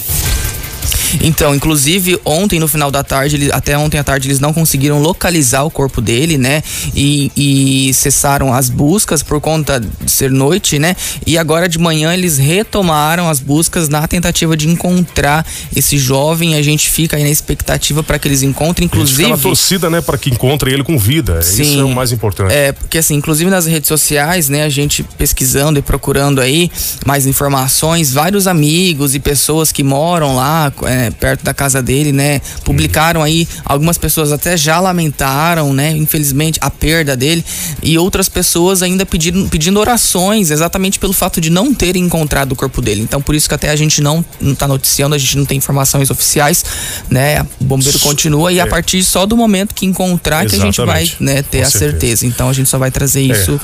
Então, 1.22 1.54
inclusive, 1.54 2.20
ontem 2.24 2.60
no 2.60 2.68
final 2.68 2.90
da 2.92 3.04
tarde, 3.04 3.36
ele- 3.36 3.52
até 3.52 3.78
ontem 3.78 3.98
à 3.98 4.04
tarde, 4.04 4.28
eles 4.28 4.40
não 4.40 4.54
conseguiram 4.54 5.02
localizar 5.02 5.64
o 5.64 5.70
corpo 5.72 6.02
dele, 6.02 6.38
né? 6.38 6.64
E, 6.96 7.32
e 7.36 7.94
cessaram 7.94 8.54
as 8.54 8.70
buscas 8.70 9.22
por 9.24 9.42
conta 9.42 9.80
de 9.80 9.90
ser 10.12 10.32
noite, 10.32 10.80
né? 10.80 10.96
E 11.26 11.38
agora 11.38 11.68
de 11.68 11.78
manhã 11.78 12.14
eles 12.14 12.38
retomaram 12.38 13.30
as 13.30 13.40
buscas 13.40 13.90
na 13.90 14.08
tentativa 14.08 14.56
de 14.56 14.68
encontrar 14.68 15.46
esse 15.76 15.98
jovem. 15.98 16.56
A 16.56 16.62
gente 16.62 16.90
fica 16.90 17.18
aí 17.18 17.24
na 17.24 17.30
expectativa 17.30 18.04
para 18.04 18.18
que 18.20 18.28
eles 18.28 18.42
encontrem, 18.44 18.90
A 18.92 18.96
gente 18.96 19.08
fica 19.08 19.22
na 19.24 19.28
inclusive. 19.30 19.42
torcida, 19.50 19.90
né, 19.90 20.02
para 20.02 20.18
que 20.18 20.30
encontre 20.30 20.72
ele 20.72 20.84
com 20.84 20.98
vida. 20.98 21.40
Isso 21.40 21.64
Sim. 21.64 21.80
é 21.82 21.84
o 21.84 21.90
mais 21.94 22.12
importante. 22.12 22.54
É, 22.54 22.72
porque 22.72 22.98
assim, 22.98 23.16
inclusive 23.16 23.50
nas 23.50 23.66
redes 23.66 23.88
sociais, 23.88 24.50
né, 24.50 24.64
a 24.64 24.70
gente 24.70 25.04
pesquisando 25.18 25.80
e 25.80 25.82
procurando 25.82 26.40
aí 26.42 26.72
mais 27.06 27.26
informações, 27.26 28.14
vários 28.14 28.48
amigos 28.48 29.16
e 29.16 29.20
pessoas 29.20 29.72
que 29.72 29.84
moram 29.84 30.36
lá 30.36 30.72
é, 30.84 31.01
perto 31.10 31.44
da 31.44 31.54
casa 31.54 31.82
dele, 31.82 32.12
né, 32.12 32.42
publicaram 32.64 33.24
aí, 33.24 33.48
algumas 33.66 33.98
pessoas 33.98 34.32
até 34.32 34.56
já 34.58 34.80
lamentaram, 34.80 35.74
né, 35.74 35.92
infelizmente, 35.92 36.60
a 36.62 36.70
perda 36.70 37.16
dele, 37.16 37.44
e 37.82 37.98
outras 37.98 38.28
pessoas 38.30 38.84
ainda 38.84 39.06
pedindo, 39.06 39.48
pedindo 39.50 39.80
orações, 39.80 40.52
exatamente 40.52 41.00
pelo 41.00 41.14
fato 41.14 41.40
de 41.40 41.50
não 41.50 41.74
terem 41.74 42.04
encontrado 42.04 42.52
o 42.52 42.56
corpo 42.56 42.82
dele. 42.82 43.02
Então, 43.02 43.22
por 43.22 43.34
isso 43.34 43.48
que 43.48 43.56
até 43.56 43.70
a 43.70 43.76
gente 43.76 44.02
não, 44.02 44.24
não 44.40 44.54
tá 44.54 44.68
noticiando, 44.68 45.16
a 45.16 45.18
gente 45.18 45.38
não 45.38 45.46
tem 45.46 45.58
informações 45.58 46.10
oficiais, 46.12 46.64
né, 47.10 47.42
o 47.60 47.64
bombeiro 47.64 47.98
continua, 48.00 48.52
e 48.52 48.60
a 48.60 48.64
É. 48.64 48.68
partir 48.68 49.04
só 49.04 49.26
do 49.26 49.38
momento 49.38 49.74
que 49.74 49.86
encontrar 49.86 50.46
que 50.46 50.56
a 50.56 50.60
gente 50.60 50.82
vai, 50.86 51.10
né, 51.20 51.42
ter 51.42 51.62
Com 51.62 51.68
a 51.68 51.70
certeza. 51.70 51.92
certeza. 51.92 52.26
Então 52.28 52.50
a 52.50 52.54
gente 52.54 52.70
só 52.70 52.78
vai 52.78 52.92
trazer 52.92 53.22
isso. 53.22 53.60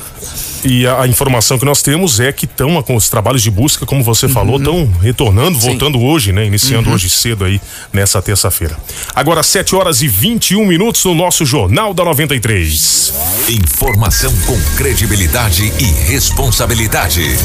E 0.63 0.85
a, 0.87 1.01
a 1.03 1.07
informação 1.07 1.59
que 1.59 1.65
nós 1.65 1.81
temos 1.81 2.19
é 2.19 2.31
que 2.31 2.45
estão 2.45 2.81
com 2.83 2.95
os 2.95 3.09
trabalhos 3.09 3.41
de 3.41 3.51
busca, 3.51 3.85
como 3.85 4.03
você 4.03 4.27
falou, 4.27 4.57
estão 4.57 4.89
retornando, 5.01 5.57
voltando 5.57 5.99
hoje, 6.01 6.31
né? 6.31 6.45
Iniciando 6.45 6.89
hoje 6.89 7.09
cedo 7.09 7.26
aí, 7.45 7.61
nessa 7.91 8.21
terça-feira. 8.21 8.77
Agora, 9.15 9.43
7 9.43 9.75
horas 9.75 10.01
e 10.01 10.07
21 10.07 10.65
minutos 10.65 11.03
no 11.05 11.15
nosso 11.15 11.45
Jornal 11.45 11.93
da 11.93 12.03
93. 12.03 13.13
Informação 13.49 14.33
com 14.45 14.59
credibilidade 14.75 15.71
e 15.79 15.85
responsabilidade. 16.11 17.37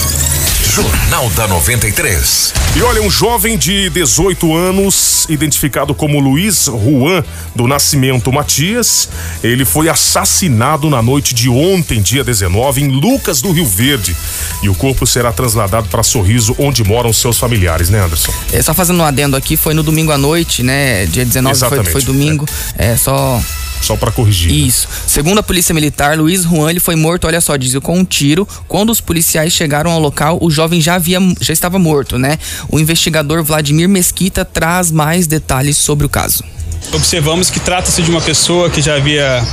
Jornal 0.75 1.29
da 1.31 1.47
93. 1.47 2.55
E 2.75 2.83
olha, 2.83 3.03
um 3.03 3.11
jovem 3.11 3.59
de 3.59 3.91
18 3.91 4.57
anos, 4.57 5.27
identificado 5.29 5.95
como 5.95 6.19
Luiz 6.19 6.65
Juan 6.65 7.23
do 7.55 7.69
Nascimento 7.69 8.33
Matias, 8.33 9.09
ele 9.45 9.67
foi 9.67 9.91
assassinado 9.91 10.89
na 10.89 11.03
noite 11.03 11.35
de 11.35 11.51
ontem, 11.51 12.01
dia 12.01 12.25
19, 12.25 12.81
em 12.81 12.89
Lucas 12.89 13.43
do 13.43 13.53
Rio 13.53 13.67
Verde. 13.67 14.17
E 14.63 14.69
o 14.69 14.75
corpo 14.75 15.07
será 15.07 15.33
trasladado 15.33 15.89
para 15.89 16.03
Sorriso, 16.03 16.55
onde 16.59 16.85
moram 16.85 17.13
seus 17.13 17.37
familiares, 17.39 17.91
né, 17.91 18.01
Anderson? 18.05 18.33
É, 18.53 18.63
só 18.63 18.73
fazendo 18.73 19.01
um 19.01 19.05
adendo 19.05 19.37
aqui, 19.37 19.57
foi 19.57 19.75
no 19.75 19.83
domingo 19.83 20.13
à 20.13 20.19
noite, 20.19 20.63
né? 20.63 21.05
Dia 21.07 21.25
19 21.25 21.59
foi, 21.59 21.85
foi 21.85 22.03
domingo. 22.03 22.47
É, 22.79 22.97
só 22.97 23.43
Só 23.81 23.97
para 23.97 24.13
corrigir. 24.13 24.51
né? 24.53 24.57
Isso. 24.59 24.87
Segundo 25.07 25.39
a 25.39 25.43
polícia 25.43 25.75
militar, 25.75 26.17
Luiz 26.17 26.45
Juan 26.45 26.71
ele 26.71 26.79
foi 26.79 26.95
morto, 26.95 27.27
olha 27.27 27.41
só, 27.41 27.57
dizia 27.57 27.81
com 27.81 27.99
um 27.99 28.05
tiro. 28.05 28.47
Quando 28.69 28.91
os 28.91 29.01
policiais 29.01 29.53
chegaram 29.53 29.91
ao 29.91 29.99
local, 29.99 30.39
o 30.41 30.49
jovem 30.49 30.81
já 30.81 30.95
havia 30.95 31.19
já 31.41 31.53
estava 31.53 31.79
morto, 31.81 32.17
né? 32.17 32.39
O 32.69 32.79
investigador 32.79 33.43
Vladimir 33.43 33.89
Mesquita 33.89 34.45
traz 34.45 34.93
mais 34.93 35.27
detalhes 35.27 35.77
sobre 35.77 36.07
o 36.07 36.09
caso. 36.09 36.45
Observamos 36.93 37.51
que 37.51 37.59
trata-se 37.59 38.03
de 38.03 38.11
uma 38.11 38.21
pessoa 38.21 38.71
que 38.71 38.81
já 38.81 38.95
havia 38.97 39.45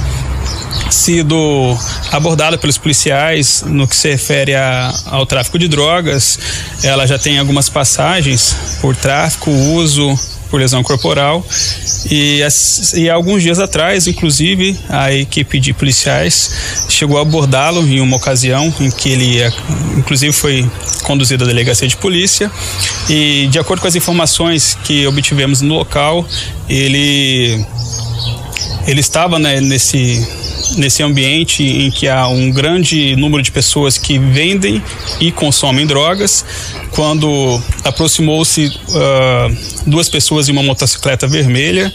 sido 0.89 1.77
abordada 2.11 2.57
pelos 2.57 2.77
policiais 2.77 3.63
no 3.65 3.87
que 3.87 3.95
se 3.95 4.09
refere 4.09 4.55
a- 4.55 4.93
ao 5.07 5.25
tráfico 5.25 5.57
de 5.59 5.67
drogas. 5.67 6.39
Ela 6.83 7.05
já 7.05 7.17
tem 7.19 7.39
algumas 7.39 7.69
passagens 7.69 8.55
por 8.81 8.95
tráfico, 8.95 9.51
uso 9.51 10.17
por 10.49 10.59
lesão 10.59 10.81
corporal 10.81 11.45
e, 12.09 12.41
e 12.95 13.07
alguns 13.07 13.43
dias 13.43 13.59
atrás, 13.59 14.07
inclusive, 14.07 14.75
a 14.89 15.13
equipe 15.13 15.59
de 15.59 15.73
policiais 15.73 16.51
chegou 16.89 17.19
a 17.19 17.21
abordá-lo 17.21 17.87
em 17.87 17.99
uma 17.99 18.17
ocasião 18.17 18.73
em 18.79 18.89
que 18.89 19.09
ele, 19.09 19.25
ia- 19.35 19.53
inclusive, 19.95 20.33
foi 20.33 20.67
conduzido 21.03 21.43
à 21.43 21.47
delegacia 21.47 21.87
de 21.87 21.95
polícia 21.97 22.51
e, 23.07 23.47
de 23.51 23.59
acordo 23.59 23.81
com 23.81 23.87
as 23.87 23.95
informações 23.95 24.75
que 24.83 25.05
obtivemos 25.05 25.61
no 25.61 25.75
local, 25.75 26.27
ele 26.67 27.63
ele 28.87 29.01
estava 29.01 29.37
né, 29.37 29.61
nesse 29.61 30.27
nesse 30.77 31.03
ambiente 31.03 31.63
em 31.63 31.91
que 31.91 32.07
há 32.07 32.27
um 32.27 32.51
grande 32.51 33.15
número 33.15 33.41
de 33.41 33.51
pessoas 33.51 33.97
que 33.97 34.17
vendem 34.17 34.81
e 35.19 35.31
consomem 35.31 35.85
drogas. 35.85 36.45
Quando 36.91 37.61
aproximou-se 37.83 38.71
ah, 38.93 39.49
duas 39.85 40.09
pessoas 40.09 40.49
em 40.49 40.51
uma 40.51 40.63
motocicleta 40.63 41.27
vermelha 41.27 41.91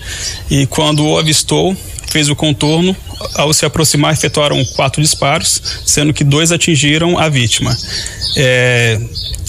e 0.50 0.66
quando 0.66 1.06
o 1.06 1.18
avistou 1.18 1.76
fez 2.14 2.28
o 2.30 2.37
contorno. 2.37 2.96
Ao 3.34 3.52
se 3.52 3.66
aproximar, 3.66 4.12
efetuaram 4.12 4.64
quatro 4.76 5.02
disparos, 5.02 5.60
sendo 5.84 6.12
que 6.12 6.22
dois 6.22 6.52
atingiram 6.52 7.18
a 7.18 7.28
vítima. 7.28 7.76
É, 8.37 9.00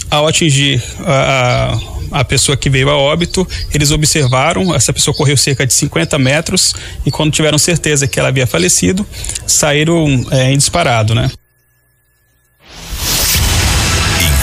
ao 0.09 0.27
atingir 0.27 0.81
a, 1.05 1.73
a 1.73 1.94
a 2.15 2.23
pessoa 2.23 2.55
que 2.55 2.69
veio 2.69 2.89
a 2.89 2.97
óbito, 2.97 3.45
eles 3.73 3.91
observaram, 3.91 4.73
essa 4.73 4.93
pessoa 4.93 5.15
correu 5.15 5.35
cerca 5.35 5.67
de 5.67 5.73
50 5.73 6.17
metros 6.17 6.73
e 7.05 7.11
quando 7.11 7.33
tiveram 7.33 7.57
certeza 7.57 8.07
que 8.07 8.17
ela 8.17 8.29
havia 8.29 8.47
falecido, 8.47 9.05
saíram 9.45 10.25
é, 10.31 10.49
em 10.53 10.57
disparado, 10.57 11.13
né? 11.13 11.29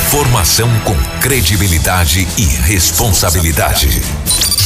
Informação 0.06 0.68
com 0.80 0.94
credibilidade 1.22 2.28
e 2.37 2.44
responsabilidade. 2.44 3.88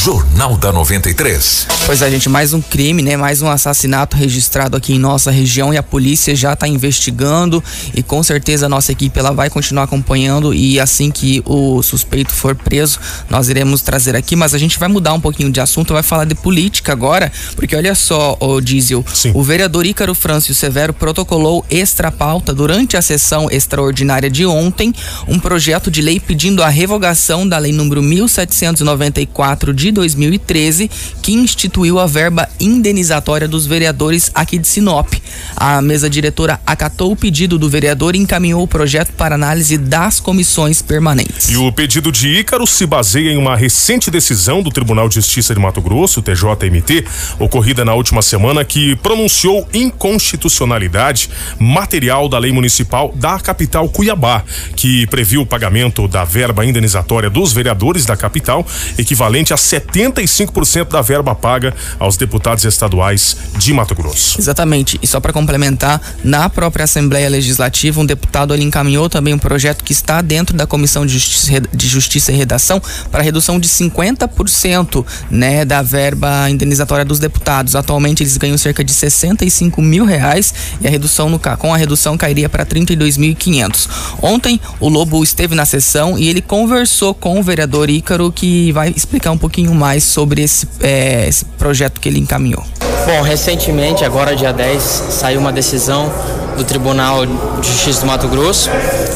Jornal 0.07 0.55
da 0.55 0.71
93. 0.71 1.67
Pois 1.85 2.01
é, 2.01 2.09
gente, 2.09 2.29
mais 2.29 2.53
um 2.53 2.61
crime, 2.61 3.01
né? 3.01 3.17
Mais 3.17 3.41
um 3.41 3.49
assassinato 3.49 4.15
registrado 4.15 4.77
aqui 4.77 4.93
em 4.93 4.99
nossa 4.99 5.31
região 5.31 5.73
e 5.73 5.77
a 5.77 5.83
polícia 5.83 6.33
já 6.33 6.53
está 6.53 6.65
investigando 6.65 7.61
e 7.93 8.01
com 8.01 8.23
certeza 8.23 8.67
a 8.67 8.69
nossa 8.69 8.93
equipe 8.93 9.19
ela 9.19 9.31
vai 9.31 9.49
continuar 9.49 9.83
acompanhando 9.83 10.53
e 10.53 10.79
assim 10.79 11.11
que 11.11 11.43
o 11.45 11.83
suspeito 11.83 12.31
for 12.31 12.55
preso, 12.55 13.01
nós 13.29 13.49
iremos 13.49 13.81
trazer 13.81 14.15
aqui, 14.15 14.33
mas 14.33 14.53
a 14.53 14.57
gente 14.57 14.79
vai 14.79 14.87
mudar 14.87 15.11
um 15.11 15.19
pouquinho 15.19 15.51
de 15.51 15.59
assunto, 15.59 15.93
vai 15.93 16.03
falar 16.03 16.23
de 16.23 16.35
política 16.35 16.93
agora, 16.93 17.29
porque 17.57 17.75
olha 17.75 17.93
só, 17.93 18.37
o 18.39 18.61
Diesel, 18.61 19.03
Sim. 19.13 19.31
o 19.33 19.43
vereador 19.43 19.85
Ícaro 19.85 20.15
Frâncio 20.15 20.55
Severo 20.55 20.93
protocolou 20.93 21.65
extra 21.69 22.13
pauta 22.13 22.53
durante 22.53 22.95
a 22.95 23.01
sessão 23.01 23.51
extraordinária 23.51 24.29
de 24.29 24.45
ontem, 24.45 24.93
um 25.27 25.37
projeto 25.37 25.91
de 25.91 26.01
lei 26.01 26.17
pedindo 26.17 26.63
a 26.63 26.69
revogação 26.69 27.45
da 27.45 27.57
lei 27.57 27.73
número 27.73 28.01
1794 28.01 29.73
de 29.73 29.96
2013, 29.97 30.89
que 31.23 31.33
instituiu 31.33 31.97
a 31.99 32.05
verba 32.05 32.47
indenizatória 32.59 33.47
dos 33.47 33.65
vereadores 33.65 34.29
aqui 34.33 34.59
de 34.59 34.67
Sinop. 34.67 35.11
A 35.55 35.81
mesa 35.81 36.07
diretora 36.07 36.59
acatou 36.65 37.11
o 37.11 37.15
pedido 37.15 37.57
do 37.57 37.67
vereador 37.67 38.15
e 38.15 38.19
encaminhou 38.19 38.61
o 38.61 38.67
projeto 38.67 39.11
para 39.13 39.33
análise 39.33 39.75
das 39.75 40.19
comissões 40.19 40.83
permanentes. 40.83 41.49
E 41.49 41.57
o 41.57 41.71
pedido 41.71 42.11
de 42.11 42.27
Ícaro 42.27 42.67
se 42.67 42.85
baseia 42.85 43.31
em 43.31 43.37
uma 43.37 43.55
recente 43.55 44.11
decisão 44.11 44.61
do 44.61 44.69
Tribunal 44.69 45.09
de 45.09 45.15
Justiça 45.15 45.55
de 45.55 45.59
Mato 45.59 45.81
Grosso, 45.81 46.21
TJMT, 46.21 47.03
ocorrida 47.39 47.83
na 47.83 47.95
última 47.95 48.21
semana, 48.21 48.63
que 48.63 48.95
pronunciou 48.97 49.67
inconstitucionalidade 49.73 51.29
material 51.57 52.29
da 52.29 52.37
lei 52.37 52.51
municipal 52.51 53.11
da 53.15 53.39
capital 53.39 53.89
Cuiabá, 53.89 54.43
que 54.75 55.07
previu 55.07 55.41
o 55.41 55.45
pagamento 55.45 56.07
da 56.07 56.23
verba 56.23 56.63
indenizatória 56.65 57.31
dos 57.31 57.51
vereadores 57.51 58.05
da 58.05 58.15
capital, 58.15 58.65
equivalente 58.97 59.53
a 59.53 59.57
70 59.57 59.76
75% 59.79 60.89
da 60.89 61.01
verba 61.01 61.35
paga 61.35 61.73
aos 61.99 62.17
deputados 62.17 62.63
estaduais 62.63 63.37
de 63.57 63.73
Mato 63.73 63.95
Grosso. 63.95 64.39
Exatamente. 64.39 64.99
E 65.01 65.07
só 65.07 65.19
para 65.19 65.33
complementar, 65.33 66.01
na 66.23 66.49
própria 66.49 66.83
Assembleia 66.85 67.29
Legislativa, 67.29 67.99
um 67.99 68.05
deputado 68.05 68.53
ali 68.53 68.63
encaminhou 68.63 69.09
também 69.09 69.33
um 69.33 69.39
projeto 69.39 69.83
que 69.83 69.91
está 69.93 70.21
dentro 70.21 70.55
da 70.55 70.65
Comissão 70.65 71.05
de 71.05 71.13
Justiça, 71.13 71.61
de 71.73 71.87
Justiça 71.87 72.31
e 72.31 72.35
Redação 72.35 72.81
para 73.11 73.23
redução 73.23 73.59
de 73.59 73.67
50% 73.67 75.05
né, 75.29 75.65
da 75.65 75.81
verba 75.81 76.49
indenizatória 76.49 77.05
dos 77.05 77.19
deputados. 77.19 77.75
Atualmente 77.75 78.23
eles 78.23 78.37
ganham 78.37 78.57
cerca 78.57 78.83
de 78.83 78.93
65 78.93 79.81
mil 79.81 80.05
reais 80.05 80.53
e 80.81 80.87
a 80.87 80.89
redução 80.89 81.29
no, 81.29 81.39
com 81.39 81.73
a 81.73 81.77
redução 81.77 82.17
cairia 82.17 82.49
para 82.49 82.65
32.500. 82.65 83.87
Ontem 84.21 84.59
o 84.79 84.89
Lobo 84.89 85.23
esteve 85.23 85.55
na 85.55 85.65
sessão 85.65 86.17
e 86.17 86.27
ele 86.27 86.41
conversou 86.41 87.13
com 87.13 87.39
o 87.39 87.43
vereador 87.43 87.89
Ícaro 87.89 88.31
que 88.31 88.71
vai 88.71 88.93
explicar 88.95 89.31
um 89.31 89.37
pouquinho 89.37 89.66
mais 89.73 90.03
sobre 90.03 90.41
esse, 90.41 90.67
é, 90.81 91.27
esse 91.27 91.45
projeto 91.57 91.99
que 91.99 92.09
ele 92.09 92.19
encaminhou. 92.19 92.63
Bom, 93.05 93.21
recentemente, 93.21 94.03
agora 94.03 94.35
dia 94.35 94.51
10, 94.51 94.81
saiu 95.11 95.39
uma 95.39 95.51
decisão 95.51 96.11
do 96.57 96.63
Tribunal 96.63 97.25
de 97.25 97.67
Justiça 97.67 98.01
do 98.01 98.07
Mato 98.07 98.27
Grosso, 98.27 98.69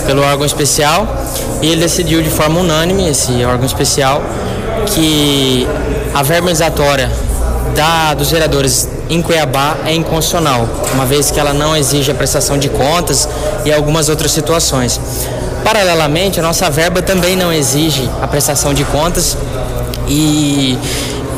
pelo 0.05 0.21
órgão 0.21 0.45
especial, 0.45 1.07
e 1.61 1.67
ele 1.67 1.81
decidiu 1.81 2.21
de 2.21 2.29
forma 2.29 2.59
unânime, 2.59 3.09
esse 3.09 3.43
órgão 3.43 3.65
especial, 3.65 4.21
que 4.85 5.67
a 6.13 6.23
verba 6.23 6.51
da, 7.75 8.13
dos 8.13 8.31
vereadores 8.31 8.87
em 9.09 9.21
Cuiabá 9.21 9.77
é 9.85 9.93
inconstitucional, 9.93 10.67
uma 10.93 11.05
vez 11.05 11.31
que 11.31 11.39
ela 11.39 11.53
não 11.53 11.75
exige 11.75 12.11
a 12.11 12.15
prestação 12.15 12.57
de 12.57 12.69
contas 12.69 13.27
e 13.65 13.73
algumas 13.73 14.07
outras 14.07 14.31
situações. 14.31 14.99
Paralelamente, 15.63 16.39
a 16.39 16.43
nossa 16.43 16.69
verba 16.69 17.01
também 17.01 17.35
não 17.35 17.51
exige 17.51 18.09
a 18.21 18.27
prestação 18.27 18.73
de 18.73 18.83
contas 18.85 19.37
e, 20.11 20.77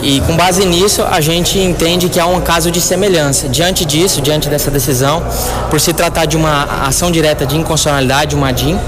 e 0.02 0.22
com 0.22 0.36
base 0.36 0.66
nisso, 0.66 1.04
a 1.04 1.22
gente 1.22 1.60
entende 1.60 2.10
que 2.10 2.20
há 2.20 2.26
um 2.26 2.42
caso 2.42 2.72
de 2.72 2.82
semelhança. 2.82 3.48
Diante 3.48 3.86
disso, 3.86 4.20
diante 4.20 4.50
dessa 4.50 4.72
decisão, 4.72 5.24
por 5.70 5.80
se 5.80 5.94
tratar 5.94 6.26
de 6.26 6.36
uma 6.36 6.88
ação 6.88 7.12
direta 7.12 7.46
de 7.46 7.56
inconstitucionalidade, 7.56 8.36
uma 8.36 8.52
DIN, 8.52 8.80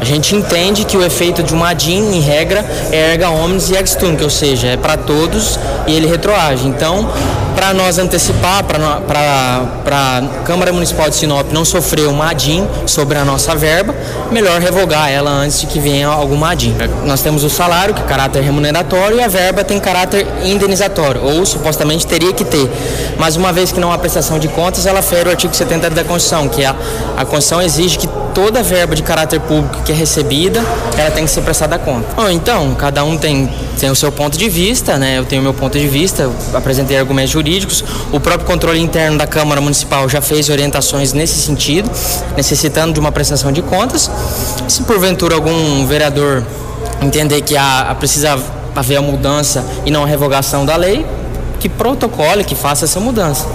a 0.00 0.04
gente 0.04 0.34
entende 0.34 0.84
que 0.84 0.96
o 0.96 1.04
efeito 1.04 1.42
de 1.42 1.54
uma 1.54 1.74
DIN, 1.74 2.16
em 2.16 2.20
regra, 2.20 2.64
é 2.90 3.12
erga 3.12 3.30
omnes 3.30 3.70
e 3.70 3.76
ex 3.76 3.94
tunc, 3.94 4.20
ou 4.22 4.30
seja, 4.30 4.68
é 4.68 4.76
para 4.76 4.96
todos 4.96 5.60
e 5.86 5.92
ele 5.92 6.06
retroage. 6.06 6.66
Então, 6.66 7.08
para 7.60 7.74
nós 7.74 7.98
antecipar, 7.98 8.64
para 8.64 9.62
a 9.86 10.22
Câmara 10.46 10.72
Municipal 10.72 11.10
de 11.10 11.16
Sinop 11.16 11.52
não 11.52 11.62
sofrer 11.62 12.08
uma 12.08 12.30
ADIM 12.30 12.66
sobre 12.86 13.18
a 13.18 13.24
nossa 13.24 13.54
verba, 13.54 13.94
melhor 14.30 14.58
revogar 14.62 15.10
ela 15.10 15.30
antes 15.30 15.60
de 15.60 15.66
que 15.66 15.78
venha 15.78 16.08
alguma 16.08 16.52
ADIM. 16.52 16.74
Nós 17.04 17.20
temos 17.20 17.44
o 17.44 17.50
salário, 17.50 17.92
que 17.92 18.00
é 18.00 18.04
caráter 18.04 18.42
remuneratório, 18.42 19.18
e 19.18 19.22
a 19.22 19.28
verba 19.28 19.62
tem 19.62 19.78
caráter 19.78 20.26
indenizatório, 20.42 21.22
ou 21.22 21.44
supostamente 21.44 22.06
teria 22.06 22.32
que 22.32 22.46
ter. 22.46 22.66
Mas 23.18 23.36
uma 23.36 23.52
vez 23.52 23.70
que 23.70 23.78
não 23.78 23.92
há 23.92 23.98
prestação 23.98 24.38
de 24.38 24.48
contas, 24.48 24.86
ela 24.86 25.02
fere 25.02 25.28
o 25.28 25.30
artigo 25.30 25.54
70 25.54 25.90
da 25.90 26.02
Constituição, 26.02 26.48
que 26.48 26.64
a, 26.64 26.74
a 27.14 27.26
Constituição 27.26 27.60
exige 27.60 27.98
que 27.98 28.08
toda 28.34 28.62
verba 28.62 28.96
de 28.96 29.02
caráter 29.02 29.38
público 29.38 29.82
que 29.84 29.92
é 29.92 29.94
recebida, 29.94 30.64
ela 30.96 31.10
tem 31.10 31.24
que 31.24 31.30
ser 31.30 31.42
prestada 31.42 31.76
a 31.76 31.78
conta. 31.78 32.06
Bom, 32.16 32.30
então, 32.30 32.74
cada 32.74 33.04
um 33.04 33.18
tem, 33.18 33.50
tem 33.80 33.90
o 33.90 33.96
seu 33.96 34.12
ponto 34.12 34.36
de 34.36 34.48
vista, 34.50 34.98
né? 34.98 35.18
Eu 35.18 35.24
tenho 35.24 35.40
o 35.40 35.42
meu 35.42 35.54
ponto 35.54 35.78
de 35.78 35.88
vista, 35.88 36.30
apresentei 36.52 36.98
argumentos 36.98 37.30
jurídicos. 37.30 37.82
O 38.12 38.20
próprio 38.20 38.46
controle 38.46 38.78
interno 38.78 39.16
da 39.16 39.26
Câmara 39.26 39.58
Municipal 39.58 40.06
já 40.06 40.20
fez 40.20 40.50
orientações 40.50 41.14
nesse 41.14 41.40
sentido, 41.40 41.90
necessitando 42.36 42.92
de 42.92 43.00
uma 43.00 43.10
prestação 43.10 43.50
de 43.50 43.62
contas. 43.62 44.10
Se 44.68 44.82
porventura 44.82 45.34
algum 45.34 45.86
vereador 45.86 46.44
entender 47.00 47.40
que 47.40 47.56
há, 47.56 47.96
precisa 47.98 48.38
haver 48.76 48.96
a 48.96 49.02
mudança 49.02 49.64
e 49.86 49.90
não 49.90 50.04
a 50.04 50.06
revogação 50.06 50.66
da 50.66 50.76
lei, 50.76 51.06
que 51.58 51.68
protocole, 51.68 52.44
que 52.44 52.54
faça 52.54 52.84
essa 52.84 53.00
mudança. 53.00 53.46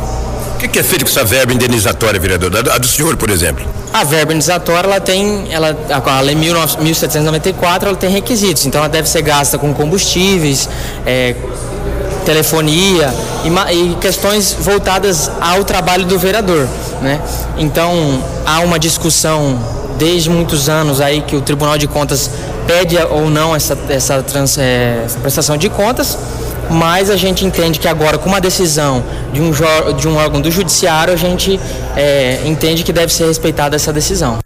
Que, 0.65 0.69
que, 0.69 0.79
é 0.79 0.83
feito 0.83 1.05
com 1.05 1.11
essa 1.11 1.23
verba 1.23 1.53
indenizatória, 1.53 2.19
vereador? 2.19 2.51
A 2.71 2.77
do 2.77 2.87
senhor, 2.87 3.15
por 3.17 3.29
exemplo? 3.29 3.63
A 3.93 4.03
verba 4.03 4.31
indenizatória, 4.31 4.87
ela 4.87 4.99
tem, 4.99 5.47
ela, 5.51 5.77
a 5.89 6.21
lei 6.21 6.35
1794, 6.35 7.89
ela 7.89 7.97
tem 7.97 8.09
requisitos, 8.09 8.65
então 8.65 8.79
ela 8.79 8.89
deve 8.89 9.07
ser 9.07 9.21
gasta 9.21 9.59
com 9.59 9.73
combustíveis, 9.73 10.67
é, 11.05 11.35
telefonia 12.25 13.13
e, 13.43 13.73
e, 13.73 13.95
questões 14.01 14.55
voltadas 14.59 15.29
ao 15.39 15.63
trabalho 15.63 16.05
do 16.05 16.17
vereador, 16.17 16.67
né? 17.01 17.21
Então, 17.57 18.23
há 18.43 18.61
uma 18.61 18.79
discussão 18.79 19.59
desde 19.99 20.31
muitos 20.31 20.67
anos 20.67 20.99
aí 20.99 21.21
que 21.21 21.35
o 21.35 21.41
Tribunal 21.41 21.77
de 21.77 21.87
Contas 21.87 22.29
pede 22.65 22.97
ou 23.11 23.29
não 23.29 23.55
essa, 23.55 23.77
essa, 23.87 24.23
trans, 24.23 24.57
é, 24.57 25.05
prestação 25.21 25.57
de 25.57 25.69
contas, 25.69 26.17
mas 26.69 27.09
a 27.09 27.15
gente 27.15 27.45
entende 27.45 27.79
que 27.79 27.87
agora, 27.87 28.17
com 28.17 28.29
uma 28.29 28.41
decisão 28.41 29.03
de 29.33 29.41
um, 29.41 29.51
de 29.95 30.07
um 30.07 30.15
órgão 30.15 30.41
do 30.41 30.51
judiciário, 30.51 31.13
a 31.13 31.17
gente 31.17 31.59
é, 31.95 32.41
entende 32.45 32.83
que 32.83 32.93
deve 32.93 33.11
ser 33.11 33.25
respeitada 33.25 33.75
essa 33.75 33.91
decisão. 33.91 34.44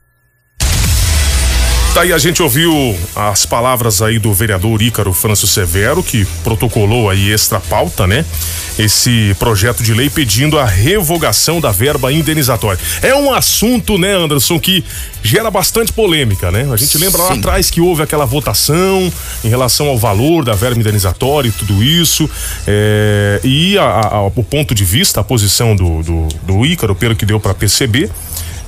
Tá 1.93 2.01
a 2.01 2.17
gente 2.17 2.41
ouviu 2.41 2.97
as 3.15 3.45
palavras 3.45 4.01
aí 4.01 4.19
do 4.19 4.31
vereador 4.33 4.81
Ícaro 4.81 5.11
Franço 5.11 5.47
Severo, 5.47 6.01
que 6.03 6.25
protocolou 6.43 7.09
aí 7.09 7.31
extra 7.31 7.59
pauta, 7.59 8.05
né? 8.07 8.23
Esse 8.77 9.35
projeto 9.39 9.83
de 9.83 9.93
lei 9.93 10.09
pedindo 10.09 10.57
a 10.57 10.65
revogação 10.65 11.59
da 11.59 11.71
verba 11.71 12.13
indenizatória. 12.13 12.79
É 13.01 13.13
um 13.13 13.33
assunto, 13.33 13.97
né, 13.97 14.13
Anderson, 14.13 14.59
que 14.59 14.85
gera 15.21 15.51
bastante 15.51 15.91
polêmica, 15.91 16.51
né? 16.51 16.67
A 16.71 16.77
gente 16.77 16.97
lembra 16.97 17.21
Sim. 17.21 17.27
lá 17.27 17.33
atrás 17.33 17.69
que 17.69 17.81
houve 17.81 18.03
aquela 18.03 18.25
votação 18.25 19.11
em 19.43 19.49
relação 19.49 19.87
ao 19.87 19.97
valor 19.97 20.45
da 20.45 20.53
verba 20.53 20.79
indenizatória 20.79 21.49
e 21.49 21.51
tudo 21.51 21.83
isso. 21.83 22.29
É, 22.65 23.41
e 23.43 23.77
a, 23.77 23.83
a, 23.83 24.21
o 24.27 24.43
ponto 24.43 24.73
de 24.73 24.85
vista, 24.85 25.19
a 25.19 25.23
posição 25.23 25.75
do, 25.75 26.01
do, 26.03 26.27
do 26.43 26.65
Ícaro, 26.65 26.95
pelo 26.95 27.15
que 27.15 27.25
deu 27.25 27.39
para 27.39 27.53
perceber, 27.53 28.09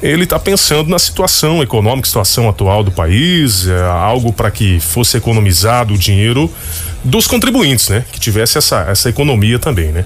ele 0.02 0.24
está 0.24 0.40
pensando 0.40 0.90
na 0.90 0.98
situação 0.98 1.62
econômica, 1.62 2.08
situação 2.08 2.50
atual 2.50 2.84
do 2.84 2.92
país, 2.92 3.68
é, 3.68 3.82
algo 3.84 4.34
para 4.34 4.50
que 4.50 4.80
fosse 4.80 5.18
economizado 5.18 5.94
o 5.94 5.98
dinheiro 5.98 6.52
dos 7.04 7.28
contribuintes, 7.28 7.90
né? 7.90 8.04
Que 8.12 8.20
tivesse 8.20 8.58
essa, 8.58 8.82
essa 8.90 9.10
economia 9.10 9.60
também, 9.60 9.92
né? 9.92 10.06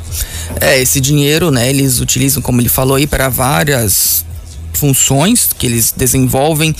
É, 0.59 0.79
esse 0.81 0.99
dinheiro, 0.99 1.49
né? 1.51 1.69
Eles 1.69 1.99
utilizam, 1.99 2.41
como 2.41 2.59
ele 2.59 2.69
falou 2.69 2.95
aí, 2.97 3.07
para 3.07 3.29
várias 3.29 4.25
funções 4.73 5.49
que 5.57 5.65
eles 5.65 5.93
desenvolvem 5.95 6.75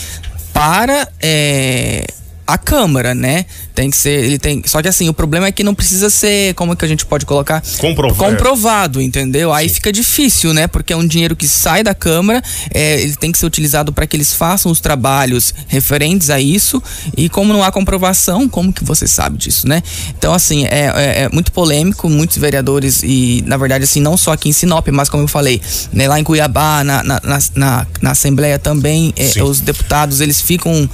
para 0.53 1.07
é, 1.21 2.05
a 2.47 2.57
Câmara, 2.57 3.15
né? 3.15 3.45
Tem 3.73 3.89
que 3.89 3.97
ser, 3.97 4.23
ele 4.23 4.37
tem. 4.37 4.61
Só 4.65 4.81
que 4.81 4.87
assim, 4.87 5.09
o 5.09 5.13
problema 5.13 5.47
é 5.47 5.51
que 5.51 5.63
não 5.63 5.73
precisa 5.73 6.09
ser, 6.09 6.53
como 6.53 6.75
que 6.75 6.85
a 6.85 6.87
gente 6.87 7.05
pode 7.05 7.25
colocar? 7.25 7.61
Comprovado. 7.77 8.31
Comprovado, 8.31 9.01
entendeu? 9.01 9.51
Aí 9.51 9.67
fica 9.67 9.91
difícil, 9.91 10.53
né? 10.53 10.67
Porque 10.67 10.93
é 10.93 10.95
um 10.95 11.05
dinheiro 11.05 11.35
que 11.35 11.47
sai 11.47 11.83
da 11.83 11.95
Câmara, 11.95 12.41
é, 12.73 13.01
ele 13.01 13.15
tem 13.15 13.31
que 13.31 13.37
ser 13.37 13.45
utilizado 13.45 13.91
para 13.91 14.05
que 14.05 14.15
eles 14.15 14.33
façam 14.33 14.71
os 14.71 14.79
trabalhos 14.79 15.53
referentes 15.67 16.29
a 16.29 16.39
isso. 16.39 16.81
E 17.17 17.29
como 17.29 17.51
não 17.51 17.63
há 17.63 17.71
comprovação, 17.71 18.47
como 18.47 18.71
que 18.71 18.83
você 18.83 19.07
sabe 19.07 19.37
disso, 19.37 19.67
né? 19.67 19.81
Então, 20.17 20.33
assim, 20.33 20.65
é, 20.65 20.91
é, 20.95 21.23
é 21.23 21.29
muito 21.29 21.51
polêmico, 21.51 22.09
muitos 22.09 22.37
vereadores, 22.37 23.01
e 23.03 23.43
na 23.47 23.57
verdade, 23.57 23.85
assim, 23.85 23.99
não 23.99 24.15
só 24.15 24.33
aqui 24.33 24.49
em 24.49 24.53
Sinop, 24.53 24.87
mas 24.89 25.09
como 25.09 25.23
eu 25.23 25.27
falei, 25.27 25.59
né, 25.91 26.07
lá 26.07 26.19
em 26.19 26.23
Cuiabá, 26.23 26.83
na, 26.83 27.03
na, 27.03 27.21
na, 27.55 27.87
na 28.01 28.11
Assembleia 28.11 28.59
também, 28.59 29.13
é, 29.17 29.43
os 29.43 29.61
deputados, 29.61 30.21
eles 30.21 30.39
ficam 30.41 30.89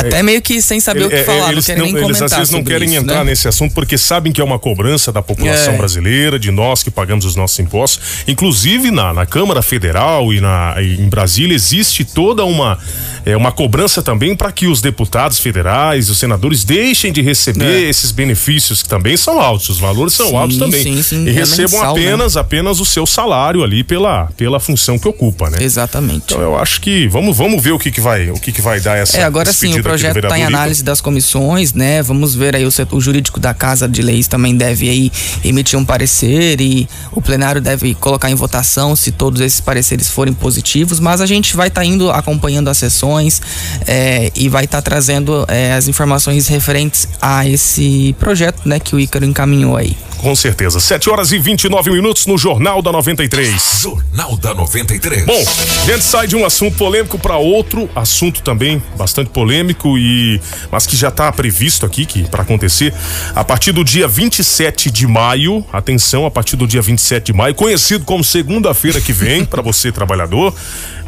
até 0.00 0.22
meio 0.22 0.40
que 0.42 0.60
sem 0.60 0.78
saber 0.80 1.04
o 1.06 1.08
que 1.08 1.16
é, 1.16 1.24
falar, 1.24 1.52
eles 1.52 1.66
não 1.68 1.74
querem 1.76 1.92
nem 1.92 2.04
eles 2.04 2.22
às 2.22 2.32
vezes 2.32 2.50
não 2.52 2.64
querem 2.64 2.88
isso, 2.88 2.98
entrar 2.98 3.24
né? 3.24 3.30
nesse 3.30 3.48
assunto 3.48 3.72
porque 3.74 3.96
sabem 3.98 4.32
que 4.32 4.40
é 4.40 4.44
uma 4.44 4.58
cobrança 4.58 5.12
da 5.12 5.22
população 5.22 5.74
É. 5.74 5.76
brasileira, 5.76 6.38
de 6.38 6.50
nós 6.50 6.82
que 6.82 6.90
pagamos 6.90 7.24
os 7.24 7.34
nossos 7.36 7.58
impostos. 7.58 8.00
Inclusive 8.28 8.90
na, 8.90 9.12
na 9.12 9.26
Câmara 9.26 9.62
Federal 9.62 10.32
e 10.32 10.40
na, 10.40 10.74
em 10.80 11.08
Brasília 11.08 11.54
existe 11.54 12.04
toda 12.04 12.44
uma 12.44 12.78
é, 13.24 13.36
uma 13.36 13.50
cobrança 13.50 14.02
também 14.02 14.36
para 14.36 14.52
que 14.52 14.66
os 14.68 14.80
deputados 14.80 15.40
federais, 15.40 16.08
os 16.10 16.18
senadores 16.18 16.62
deixem 16.64 17.12
de 17.12 17.20
receber 17.22 17.84
É. 17.84 17.88
esses 17.88 18.12
benefícios 18.12 18.82
que 18.82 18.88
também 18.88 19.16
são 19.16 19.40
altos, 19.40 19.68
os 19.68 19.78
valores 19.78 20.12
são 20.14 20.28
Sim, 20.28 20.36
altos 20.36 20.58
também 20.58 20.82
sim, 20.82 21.02
sim, 21.02 21.24
e 21.24 21.30
é 21.30 21.32
recebam 21.32 21.72
mensal, 21.80 21.96
né? 21.96 22.02
apenas 22.02 22.36
apenas 22.36 22.80
o 22.80 22.84
seu 22.84 23.04
salário 23.06 23.64
ali 23.64 23.82
pela 23.82 24.26
pela 24.36 24.60
função 24.60 24.98
que 24.98 25.08
ocupa, 25.08 25.50
né? 25.50 25.58
Exatamente. 25.60 26.24
Então 26.26 26.40
eu 26.40 26.56
acho 26.56 26.80
que 26.80 27.08
vamos 27.08 27.36
vamos 27.36 27.62
ver 27.62 27.72
o 27.72 27.78
que 27.78 27.90
que 27.90 28.00
vai 28.00 28.30
o 28.30 28.34
que 28.38 28.52
que 28.52 28.62
vai 28.62 28.78
dar 28.80 28.96
essa 28.96 29.18
É, 29.18 29.24
agora 29.24 29.52
sim, 29.52 29.78
o 29.78 29.82
projeto 29.88 30.18
está 30.18 30.38
em 30.38 30.44
análise 30.44 30.82
das 30.82 31.00
comissões, 31.00 31.72
né? 31.72 32.02
Vamos 32.02 32.34
ver 32.34 32.56
aí 32.56 32.64
o 32.64 32.70
setor 32.70 33.00
jurídico 33.00 33.40
da 33.40 33.54
Casa 33.54 33.88
de 33.88 34.02
Leis 34.02 34.28
também 34.28 34.56
deve 34.56 34.88
aí 34.88 35.12
emitir 35.44 35.78
um 35.78 35.84
parecer 35.84 36.60
e 36.60 36.88
o 37.12 37.20
plenário 37.20 37.60
deve 37.60 37.94
colocar 37.94 38.30
em 38.30 38.34
votação 38.34 38.94
se 38.96 39.12
todos 39.12 39.40
esses 39.40 39.60
pareceres 39.60 40.08
forem 40.08 40.34
positivos, 40.34 41.00
mas 41.00 41.20
a 41.20 41.26
gente 41.26 41.56
vai 41.56 41.68
estar 41.68 41.84
indo 41.84 42.10
acompanhando 42.10 42.68
as 42.68 42.78
sessões 42.78 43.40
é, 43.86 44.30
e 44.34 44.48
vai 44.48 44.64
estar 44.64 44.82
trazendo 44.82 45.44
é, 45.48 45.72
as 45.72 45.88
informações 45.88 46.48
referentes 46.48 47.08
a 47.20 47.46
esse 47.46 48.14
projeto, 48.18 48.62
né, 48.66 48.78
que 48.78 48.94
o 48.94 49.00
Ícaro 49.00 49.24
encaminhou 49.24 49.76
aí. 49.76 49.96
Com 50.18 50.34
certeza. 50.34 50.80
7 50.80 51.10
horas 51.10 51.32
e 51.32 51.38
29 51.38 51.90
minutos 51.90 52.26
no 52.26 52.38
Jornal 52.38 52.80
da 52.82 52.90
93. 52.90 53.80
Jornal 53.82 54.36
da 54.36 54.54
93. 54.54 55.24
Bom, 55.24 55.44
a 55.82 55.86
gente 55.86 56.02
sai 56.02 56.26
de 56.26 56.36
um 56.36 56.44
assunto 56.44 56.76
polêmico 56.76 57.18
para 57.18 57.36
outro 57.36 57.88
assunto 57.94 58.42
também 58.42 58.82
bastante 58.96 59.30
polêmico 59.30 59.98
e 59.98 60.40
mas 60.70 60.86
que 60.86 60.96
já 60.96 61.08
está 61.08 61.30
previsto 61.30 61.84
aqui 61.84 62.06
que 62.06 62.24
para 62.28 62.42
acontecer 62.42 62.92
a 63.34 63.44
partir 63.44 63.72
do 63.72 63.84
dia 63.84 64.08
27 64.08 64.90
de 64.90 65.06
maio. 65.06 65.64
Atenção, 65.72 66.26
a 66.26 66.30
partir 66.30 66.56
do 66.56 66.66
dia 66.66 66.82
27 66.82 67.26
de 67.26 67.32
maio, 67.32 67.54
conhecido 67.54 68.04
como 68.04 68.24
segunda-feira 68.24 69.00
que 69.00 69.12
vem 69.12 69.44
para 69.44 69.62
você 69.62 69.92
trabalhador. 69.92 70.54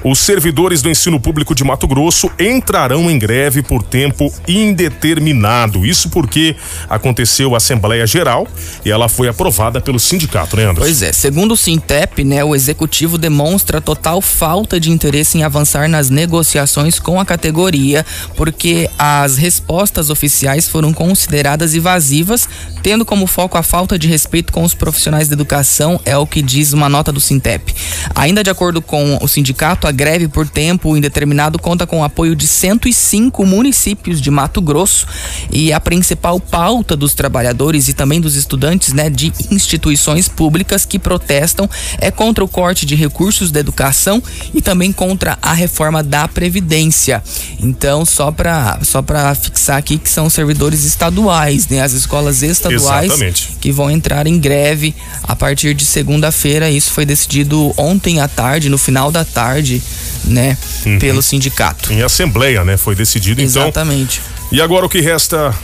Os 0.05 0.21
servidores 0.21 0.81
do 0.81 0.89
ensino 0.89 1.19
público 1.19 1.55
de 1.57 1.65
Mato 1.65 1.89
Grosso 1.89 2.31
entrarão 2.39 3.11
em 3.11 3.19
greve 3.19 3.63
por 3.63 3.83
tempo 3.83 4.33
indeterminado. 4.47 5.85
Isso 5.85 6.09
porque 6.09 6.55
aconteceu 6.89 7.55
a 7.55 7.57
Assembleia 7.57 8.07
Geral 8.07 8.47
e 8.85 8.93
ela 8.99 9.09
foi 9.09 9.29
aprovada 9.29 9.81
pelo 9.81 9.99
sindicato, 9.99 10.57
né, 10.57 10.65
Anderson? 10.65 10.81
Pois 10.81 11.03
é, 11.03 11.13
segundo 11.13 11.53
o 11.53 11.57
Sintep, 11.57 12.25
né, 12.25 12.45
o 12.45 12.55
executivo 12.55 13.17
demonstra 13.17 13.81
total 13.81 14.21
falta 14.21 14.79
de 14.79 14.91
interesse 14.91 15.39
em 15.39 15.43
avançar 15.43 15.89
nas 15.89 16.11
negociações 16.11 16.99
com 16.99 17.21
a 17.21 17.25
categoria, 17.25 18.05
porque 18.37 18.91
as 18.99 19.37
respostas 19.37 20.11
oficiais 20.11 20.69
foram 20.69 20.93
consideradas 20.93 21.75
evasivas, 21.75 22.49
tendo 22.83 23.05
como 23.05 23.27
foco 23.27 23.59
a 23.59 23.63
falta 23.63 23.99
de 23.99 24.09
respeito 24.09 24.53
com 24.53 24.63
os 24.63 24.75
profissionais 24.75 25.29
da 25.29 25.35
educação, 25.35 26.01
é 26.05 26.17
o 26.17 26.27
que 26.27 26.41
diz 26.41 26.73
uma 26.73 26.89
nota 26.89 27.13
do 27.13 27.21
Sintep. 27.21 27.75
Ainda 28.15 28.43
de 28.43 28.51
acordo 28.51 28.81
com 28.81 29.19
o 29.21 29.29
sindicato, 29.29 29.87
a 29.87 29.93
greve 29.93 30.29
por 30.29 30.49
tempo 30.49 30.97
indeterminado 30.97 31.59
conta 31.59 31.87
com 31.87 32.01
o 32.01 32.05
apoio 32.05 32.37
de 32.37 32.47
105 32.47 33.45
municípios 33.45 34.21
de 34.21 34.31
Mato 34.31 34.61
Grosso 34.61 35.07
e 35.51 35.73
a 35.73 35.81
principal 35.81 36.39
pauta 36.41 36.97
dos 36.97 37.15
trabalhadores 37.15 37.89
e 37.89 37.93
também 37.93 38.21
dos 38.21 38.37
estudantes, 38.37 38.93
né, 38.93 39.11
de 39.11 39.33
instituições 39.51 40.29
públicas 40.29 40.85
que 40.85 40.99
protestam 40.99 41.69
é 41.99 42.11
contra 42.11 42.45
o 42.45 42.49
corte 42.49 42.87
de 42.87 42.95
recursos 42.95 43.51
da 43.51 43.61
educação 43.61 44.23
e 44.55 44.63
também 44.63 44.93
contra 44.93 45.39
a 45.43 45.53
reforma 45.53 46.03
da 46.03 46.29
previdência. 46.29 47.23
Então, 47.61 48.05
só 48.05 48.31
para 48.31 48.79
só 48.83 49.03
para 49.03 49.35
fixar 49.35 49.79
aqui 49.79 49.99
que 49.99 50.09
são 50.09 50.31
servidores 50.31 50.85
estaduais, 50.85 51.69
né, 51.69 51.81
as 51.81 51.93
escolas 51.93 52.43
estaduais 52.43 52.68
Exatamente. 52.75 53.57
que 53.61 53.73
vão 53.73 53.91
entrar 53.91 54.27
em 54.27 54.39
greve 54.39 54.95
a 55.23 55.35
partir 55.35 55.75
de 55.75 55.85
segunda-feira. 55.85 56.71
Isso 56.71 56.91
foi 56.93 57.05
decidido 57.05 57.73
ontem 57.77 58.21
à 58.21 58.29
tarde, 58.29 58.69
no 58.69 58.79
final 58.79 59.11
da 59.11 59.25
tarde, 59.25 59.83
né, 60.25 60.57
pelo 60.99 61.23
sindicato. 61.23 61.93
Em 61.93 62.03
assembleia, 62.03 62.65
né? 62.65 62.77
Foi 62.77 62.95
decidido 62.95 63.41
então. 63.41 63.63
Exatamente. 63.63 64.21
E 64.51 64.61
agora 64.61 64.87
o 64.87 64.89
que 64.89 65.01
resta 65.01 65.55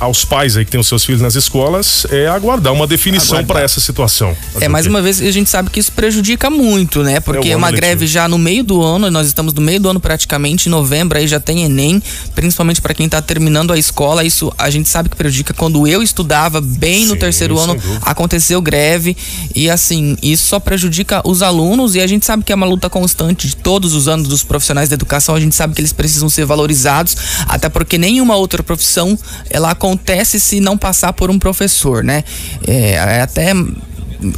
aos 0.00 0.24
pais 0.24 0.56
aí 0.56 0.64
que 0.64 0.70
têm 0.70 0.80
os 0.80 0.86
seus 0.88 1.04
filhos 1.04 1.20
nas 1.20 1.34
escolas 1.34 2.06
é 2.10 2.26
aguardar 2.26 2.72
uma 2.72 2.86
definição 2.86 3.44
para 3.44 3.60
essa 3.60 3.80
situação. 3.80 4.36
Fazer 4.52 4.64
É, 4.64 4.68
mais 4.68 4.86
uma 4.86 5.00
vez, 5.00 5.20
a 5.20 5.30
gente 5.30 5.48
sabe 5.48 5.70
que 5.70 5.80
isso 5.80 5.92
prejudica 5.92 6.50
muito, 6.50 7.02
né? 7.02 7.20
Porque 7.20 7.48
É 7.48 7.50
o 7.52 7.54
é 7.54 7.56
uma 7.56 7.68
letivo. 7.68 7.80
greve 7.80 8.06
já 8.06 8.28
no 8.28 8.38
meio 8.38 8.62
do 8.64 8.82
ano, 8.82 9.10
nós 9.10 9.26
estamos 9.26 9.52
no 9.54 9.60
meio 9.62 9.80
do 9.80 9.88
ano 9.88 10.00
praticamente, 10.00 10.68
em 10.68 10.70
novembro 10.70 11.16
aí 11.18 11.26
já 11.26 11.38
tem 11.40 11.62
Enem, 11.64 12.02
principalmente 12.34 12.80
para 12.80 12.92
quem 12.94 13.08
tá 13.08 13.22
terminando 13.22 13.72
a 13.72 13.78
escola, 13.78 14.24
isso 14.24 14.52
a 14.58 14.68
gente 14.70 14.88
sabe 14.88 15.08
que 15.08 15.16
prejudica. 15.16 15.54
Quando 15.54 15.86
eu 15.86 16.02
estudava 16.02 16.60
bem 16.60 17.04
no 17.06 17.14
Sim, 17.14 17.18
terceiro 17.20 17.54
sem 17.56 17.64
ano, 17.64 17.74
dúvida. 17.74 18.00
aconteceu 18.02 18.60
greve 18.60 19.16
e 19.54 19.70
assim, 19.70 20.16
isso 20.22 20.46
só 20.46 20.58
prejudica 20.60 21.22
os 21.24 21.42
alunos 21.42 21.94
e 21.94 22.00
a 22.00 22.06
gente 22.06 22.26
sabe 22.26 22.42
que 22.44 22.52
é 22.52 22.54
uma 22.54 22.66
luta 22.66 22.90
constante 22.90 23.46
de 23.48 23.56
todos 23.56 23.94
os 23.94 24.08
anos 24.08 24.28
dos 24.28 24.42
profissionais 24.42 24.88
da 24.88 24.94
educação, 24.94 25.34
a 25.34 25.40
gente 25.40 25.54
sabe 25.54 25.74
que 25.74 25.80
eles 25.80 25.92
precisam 25.92 26.28
ser 26.28 26.44
valorizados, 26.44 27.16
até 27.48 27.68
porque 27.68 27.96
nenhuma 27.98 28.36
outra 28.36 28.62
profissão 28.62 29.18
ela 29.48 29.70
acontece 29.84 30.40
se 30.40 30.60
não 30.60 30.78
passar 30.78 31.12
por 31.12 31.30
um 31.30 31.38
professor, 31.38 32.02
né? 32.02 32.24
É, 32.66 32.92
é 32.92 33.20
até 33.20 33.52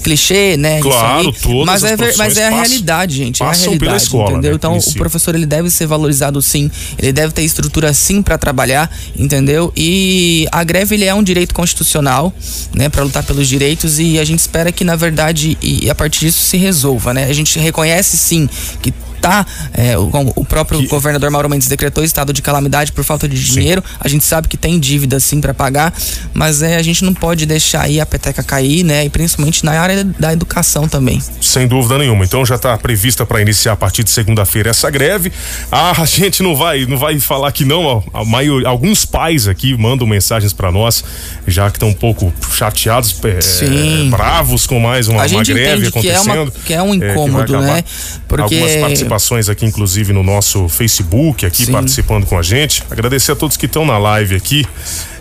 clichê, 0.03 0.57
né? 0.57 0.81
Claro, 0.81 1.33
todas 1.33 1.65
mas 1.65 1.85
as 1.85 1.93
é, 1.93 2.17
mas 2.17 2.37
é 2.37 2.49
a 2.49 2.51
realidade, 2.51 3.17
gente. 3.17 3.41
É 3.41 3.47
a 3.47 3.53
realidade, 3.53 3.79
pela 3.79 3.97
escola, 3.97 4.33
entendeu? 4.33 4.51
né, 4.51 4.57
Então, 4.57 4.77
o 4.77 4.81
si. 4.81 4.95
professor 4.95 5.37
ele 5.37 5.47
deve 5.47 5.71
ser 5.71 5.87
valorizado 5.87 6.43
sim, 6.43 6.69
ele 6.99 7.13
deve 7.13 7.33
ter 7.33 7.43
estrutura 7.43 7.95
sim 7.95 8.21
para 8.21 8.37
trabalhar, 8.37 8.91
entendeu? 9.17 9.73
E 9.77 10.49
a 10.51 10.65
greve 10.65 10.97
ele 10.97 11.05
é 11.05 11.15
um 11.15 11.23
direito 11.23 11.55
constitucional, 11.55 12.35
né, 12.75 12.89
para 12.89 13.05
lutar 13.05 13.23
pelos 13.23 13.47
direitos 13.49 14.01
e 14.01 14.19
a 14.19 14.25
gente 14.25 14.41
espera 14.41 14.73
que 14.73 14.83
na 14.83 14.97
verdade 14.97 15.57
e, 15.63 15.85
e 15.85 15.91
a 15.91 15.95
partir 15.95 16.27
disso 16.27 16.41
se 16.41 16.57
resolva, 16.57 17.15
né? 17.15 17.25
A 17.25 17.33
gente 17.33 17.57
reconhece 17.61 18.17
sim 18.17 18.49
que 18.83 18.93
tá 19.17 19.47
é, 19.73 19.97
o, 19.99 20.11
o 20.37 20.45
próprio 20.45 20.87
governador 20.89 21.31
Mauro 21.31 21.49
Mendes 21.49 21.69
decretou 21.69 22.05
estado 22.05 22.33
de 22.33 22.43
calamidade 22.43 22.93
por 22.93 23.05
falta 23.05 23.29
de 23.29 23.43
dinheiro. 23.43 23.83
A 24.01 24.09
gente 24.09 24.25
sabe 24.25 24.49
que 24.49 24.57
tem 24.57 24.79
dívida 24.79 25.19
sim 25.21 25.41
para 25.41 25.53
pagar, 25.53 25.93
mas 26.33 26.63
é 26.63 26.77
a 26.77 26.83
gente 26.83 27.05
não 27.05 27.15
pode 27.15 27.47
deixar 27.47 27.83
aí 27.83 28.01
a 28.01 28.07
peteca 28.07 28.43
cair, 28.43 28.85
né? 28.85 29.05
E 29.05 29.11
principalmente 29.11 29.65
na 29.65 29.73
área 29.73 30.05
da 30.05 30.33
educação 30.33 30.89
também. 30.89 31.21
Sem 31.41 31.67
dúvida 31.67 31.99
nenhuma. 31.99 32.25
Então 32.25 32.45
já 32.45 32.57
está 32.57 32.77
prevista 32.79 33.27
para 33.27 33.41
iniciar 33.41 33.73
a 33.73 33.77
partir 33.77 34.05
de 34.05 34.11
segunda-feira 34.11 34.71
essa 34.71 34.91
greve. 34.91 35.33
Ah, 35.71 35.93
a 36.01 36.05
gente 36.05 36.43
não 36.43 36.55
vai, 36.55 36.87
não 36.87 36.97
vai 36.97 37.19
falar 37.19 37.51
que 37.53 37.65
não. 37.65 38.03
A 38.13 38.25
maioria, 38.25 38.69
alguns 38.69 39.05
pais 39.05 39.49
aqui 39.49 39.77
mandam 39.77 40.07
mensagens 40.07 40.53
para 40.53 40.71
nós, 40.71 41.05
já 41.47 41.71
que 41.71 41.77
estão 41.77 41.89
um 41.89 41.95
pouco 41.95 42.33
chateados, 42.53 43.17
é, 43.25 43.41
Sim. 43.41 44.11
bravos 44.11 44.67
com 44.67 44.79
mais 44.79 45.09
uma, 45.09 45.23
a 45.23 45.27
uma 45.27 45.29
gente 45.29 45.53
greve 45.53 45.87
entende 45.87 45.93
que 45.93 46.09
é, 46.09 46.17
acontecendo. 46.17 46.43
uma, 46.43 46.51
que 46.51 46.75
é 46.75 46.83
um 46.83 46.95
é, 46.95 46.99
que 46.99 46.99
vai 46.99 47.13
incômodo, 47.13 47.57
acabar. 47.57 47.75
né? 47.75 47.85
Porque 48.29 48.43
Algumas 48.43 48.77
participações 49.09 49.49
aqui, 49.49 49.65
inclusive, 49.65 50.13
no 50.13 50.23
nosso 50.23 50.69
Facebook, 50.69 51.47
aqui 51.47 51.67
Sim. 51.67 51.73
participando 51.73 52.27
com 52.27 52.39
a 52.39 52.43
gente. 52.43 52.83
Agradecer 52.91 53.33
a 53.33 53.37
todos 53.37 53.57
que 53.57 53.67
estão 53.67 53.85
na 53.85 53.99
live 53.99 54.35
aqui. 54.35 54.67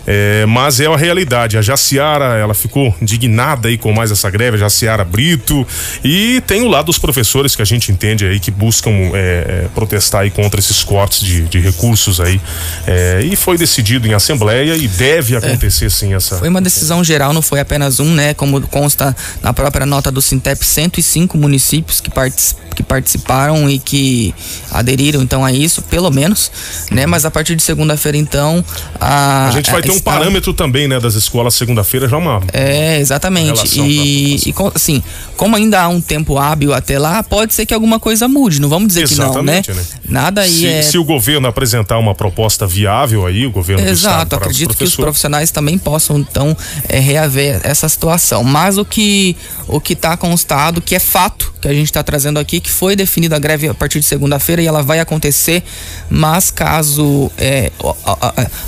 É, 0.06 0.46
mas 0.46 0.78
é 0.80 0.86
a 0.86 0.96
realidade. 0.96 1.58
A 1.58 1.62
Jaciara, 1.62 2.36
ela 2.36 2.54
ficou 2.54 2.94
indignada 3.02 3.68
aí 3.68 3.76
com 3.76 3.92
mais 3.92 4.10
essa 4.10 4.30
greve, 4.30 4.56
a 4.56 4.60
Jaciara 4.60 5.04
Brito. 5.04 5.66
E 6.04 6.40
tem 6.46 6.62
o 6.62 6.68
lado 6.68 6.86
dos 6.86 6.98
professores 6.98 7.56
que 7.56 7.62
a 7.62 7.64
gente 7.64 7.90
entende 7.90 8.24
aí 8.24 8.38
que 8.38 8.50
buscam 8.50 8.90
é, 8.90 9.12
é, 9.14 9.68
protestar 9.74 10.22
aí 10.22 10.30
contra 10.30 10.60
esses 10.60 10.84
cortes 10.84 11.20
de, 11.20 11.42
de 11.42 11.58
recursos 11.58 12.20
aí. 12.20 12.40
É, 12.86 13.20
e 13.24 13.34
foi 13.34 13.58
decidido 13.58 14.06
em 14.06 14.14
assembleia 14.14 14.76
e 14.76 14.86
deve 14.86 15.36
acontecer 15.36 15.90
sim 15.90 16.14
essa. 16.14 16.36
Foi 16.38 16.48
uma 16.48 16.60
decisão 16.60 17.02
geral, 17.02 17.32
não 17.32 17.42
foi 17.42 17.58
apenas 17.60 17.98
um, 17.98 18.12
né? 18.14 18.32
Como 18.34 18.60
consta 18.68 19.14
na 19.42 19.52
própria 19.52 19.84
nota 19.86 20.10
do 20.12 20.22
Sintep, 20.22 20.64
105 20.64 21.36
municípios 21.36 22.00
que, 22.00 22.10
partic- 22.10 22.56
que 22.74 22.82
participaram 22.82 23.68
e 23.68 23.78
que 23.78 24.34
aderiram 24.70 25.22
então 25.22 25.44
a 25.44 25.52
isso, 25.52 25.82
pelo 25.82 26.10
menos, 26.10 26.50
né? 26.90 27.06
Mas 27.06 27.24
a 27.24 27.30
partir 27.30 27.56
de 27.56 27.62
segunda-feira 27.62 28.16
então 28.16 28.64
a, 29.00 29.48
a 29.48 29.50
gente 29.50 29.70
vai 29.70 29.82
ter. 29.82 29.95
Um 29.96 30.00
parâmetro 30.00 30.52
também, 30.52 30.88
né, 30.88 31.00
das 31.00 31.14
escolas 31.14 31.54
segunda-feira 31.54 32.08
já 32.08 32.16
uma 32.16 32.40
É, 32.52 32.98
exatamente. 32.98 33.80
E, 33.80 34.36
e 34.36 34.54
assim, 34.74 35.02
como 35.36 35.56
ainda 35.56 35.82
há 35.82 35.88
um 35.88 36.00
tempo 36.00 36.38
hábil 36.38 36.72
até 36.72 36.98
lá, 36.98 37.22
pode 37.22 37.54
ser 37.54 37.66
que 37.66 37.74
alguma 37.74 37.98
coisa 37.98 38.28
mude, 38.28 38.60
não 38.60 38.68
vamos 38.68 38.88
dizer 38.88 39.02
exatamente, 39.02 39.70
que 39.70 39.76
não, 39.76 39.76
né? 39.76 39.86
né? 39.92 39.98
Nada 40.08 40.40
aí 40.42 40.50
se, 40.50 40.66
é... 40.66 40.82
se 40.82 40.98
o 40.98 41.04
governo 41.04 41.46
apresentar 41.46 41.98
uma 41.98 42.14
proposta 42.14 42.66
viável 42.66 43.26
aí, 43.26 43.46
o 43.46 43.50
governo 43.50 43.86
Exato, 43.86 44.36
acredito 44.36 44.76
que 44.76 44.84
os 44.84 44.96
profissionais 44.96 45.50
também 45.50 45.78
possam 45.78 46.18
então 46.18 46.56
é, 46.88 46.98
reaver 46.98 47.60
essa 47.62 47.88
situação. 47.88 48.42
Mas 48.44 48.78
o 48.78 48.84
que 48.84 49.36
o 49.68 49.80
que 49.80 49.94
está 49.94 50.16
constado, 50.16 50.80
que 50.80 50.94
é 50.94 50.98
fato, 50.98 51.52
que 51.66 51.72
a 51.72 51.74
gente 51.74 51.86
está 51.86 52.02
trazendo 52.02 52.38
aqui, 52.38 52.60
que 52.60 52.70
foi 52.70 52.94
definida 52.94 53.34
a 53.34 53.38
greve 53.40 53.68
a 53.68 53.74
partir 53.74 53.98
de 53.98 54.06
segunda-feira 54.06 54.62
e 54.62 54.66
ela 54.66 54.82
vai 54.82 55.00
acontecer, 55.00 55.64
mas 56.08 56.48
caso 56.48 57.30
é, 57.36 57.72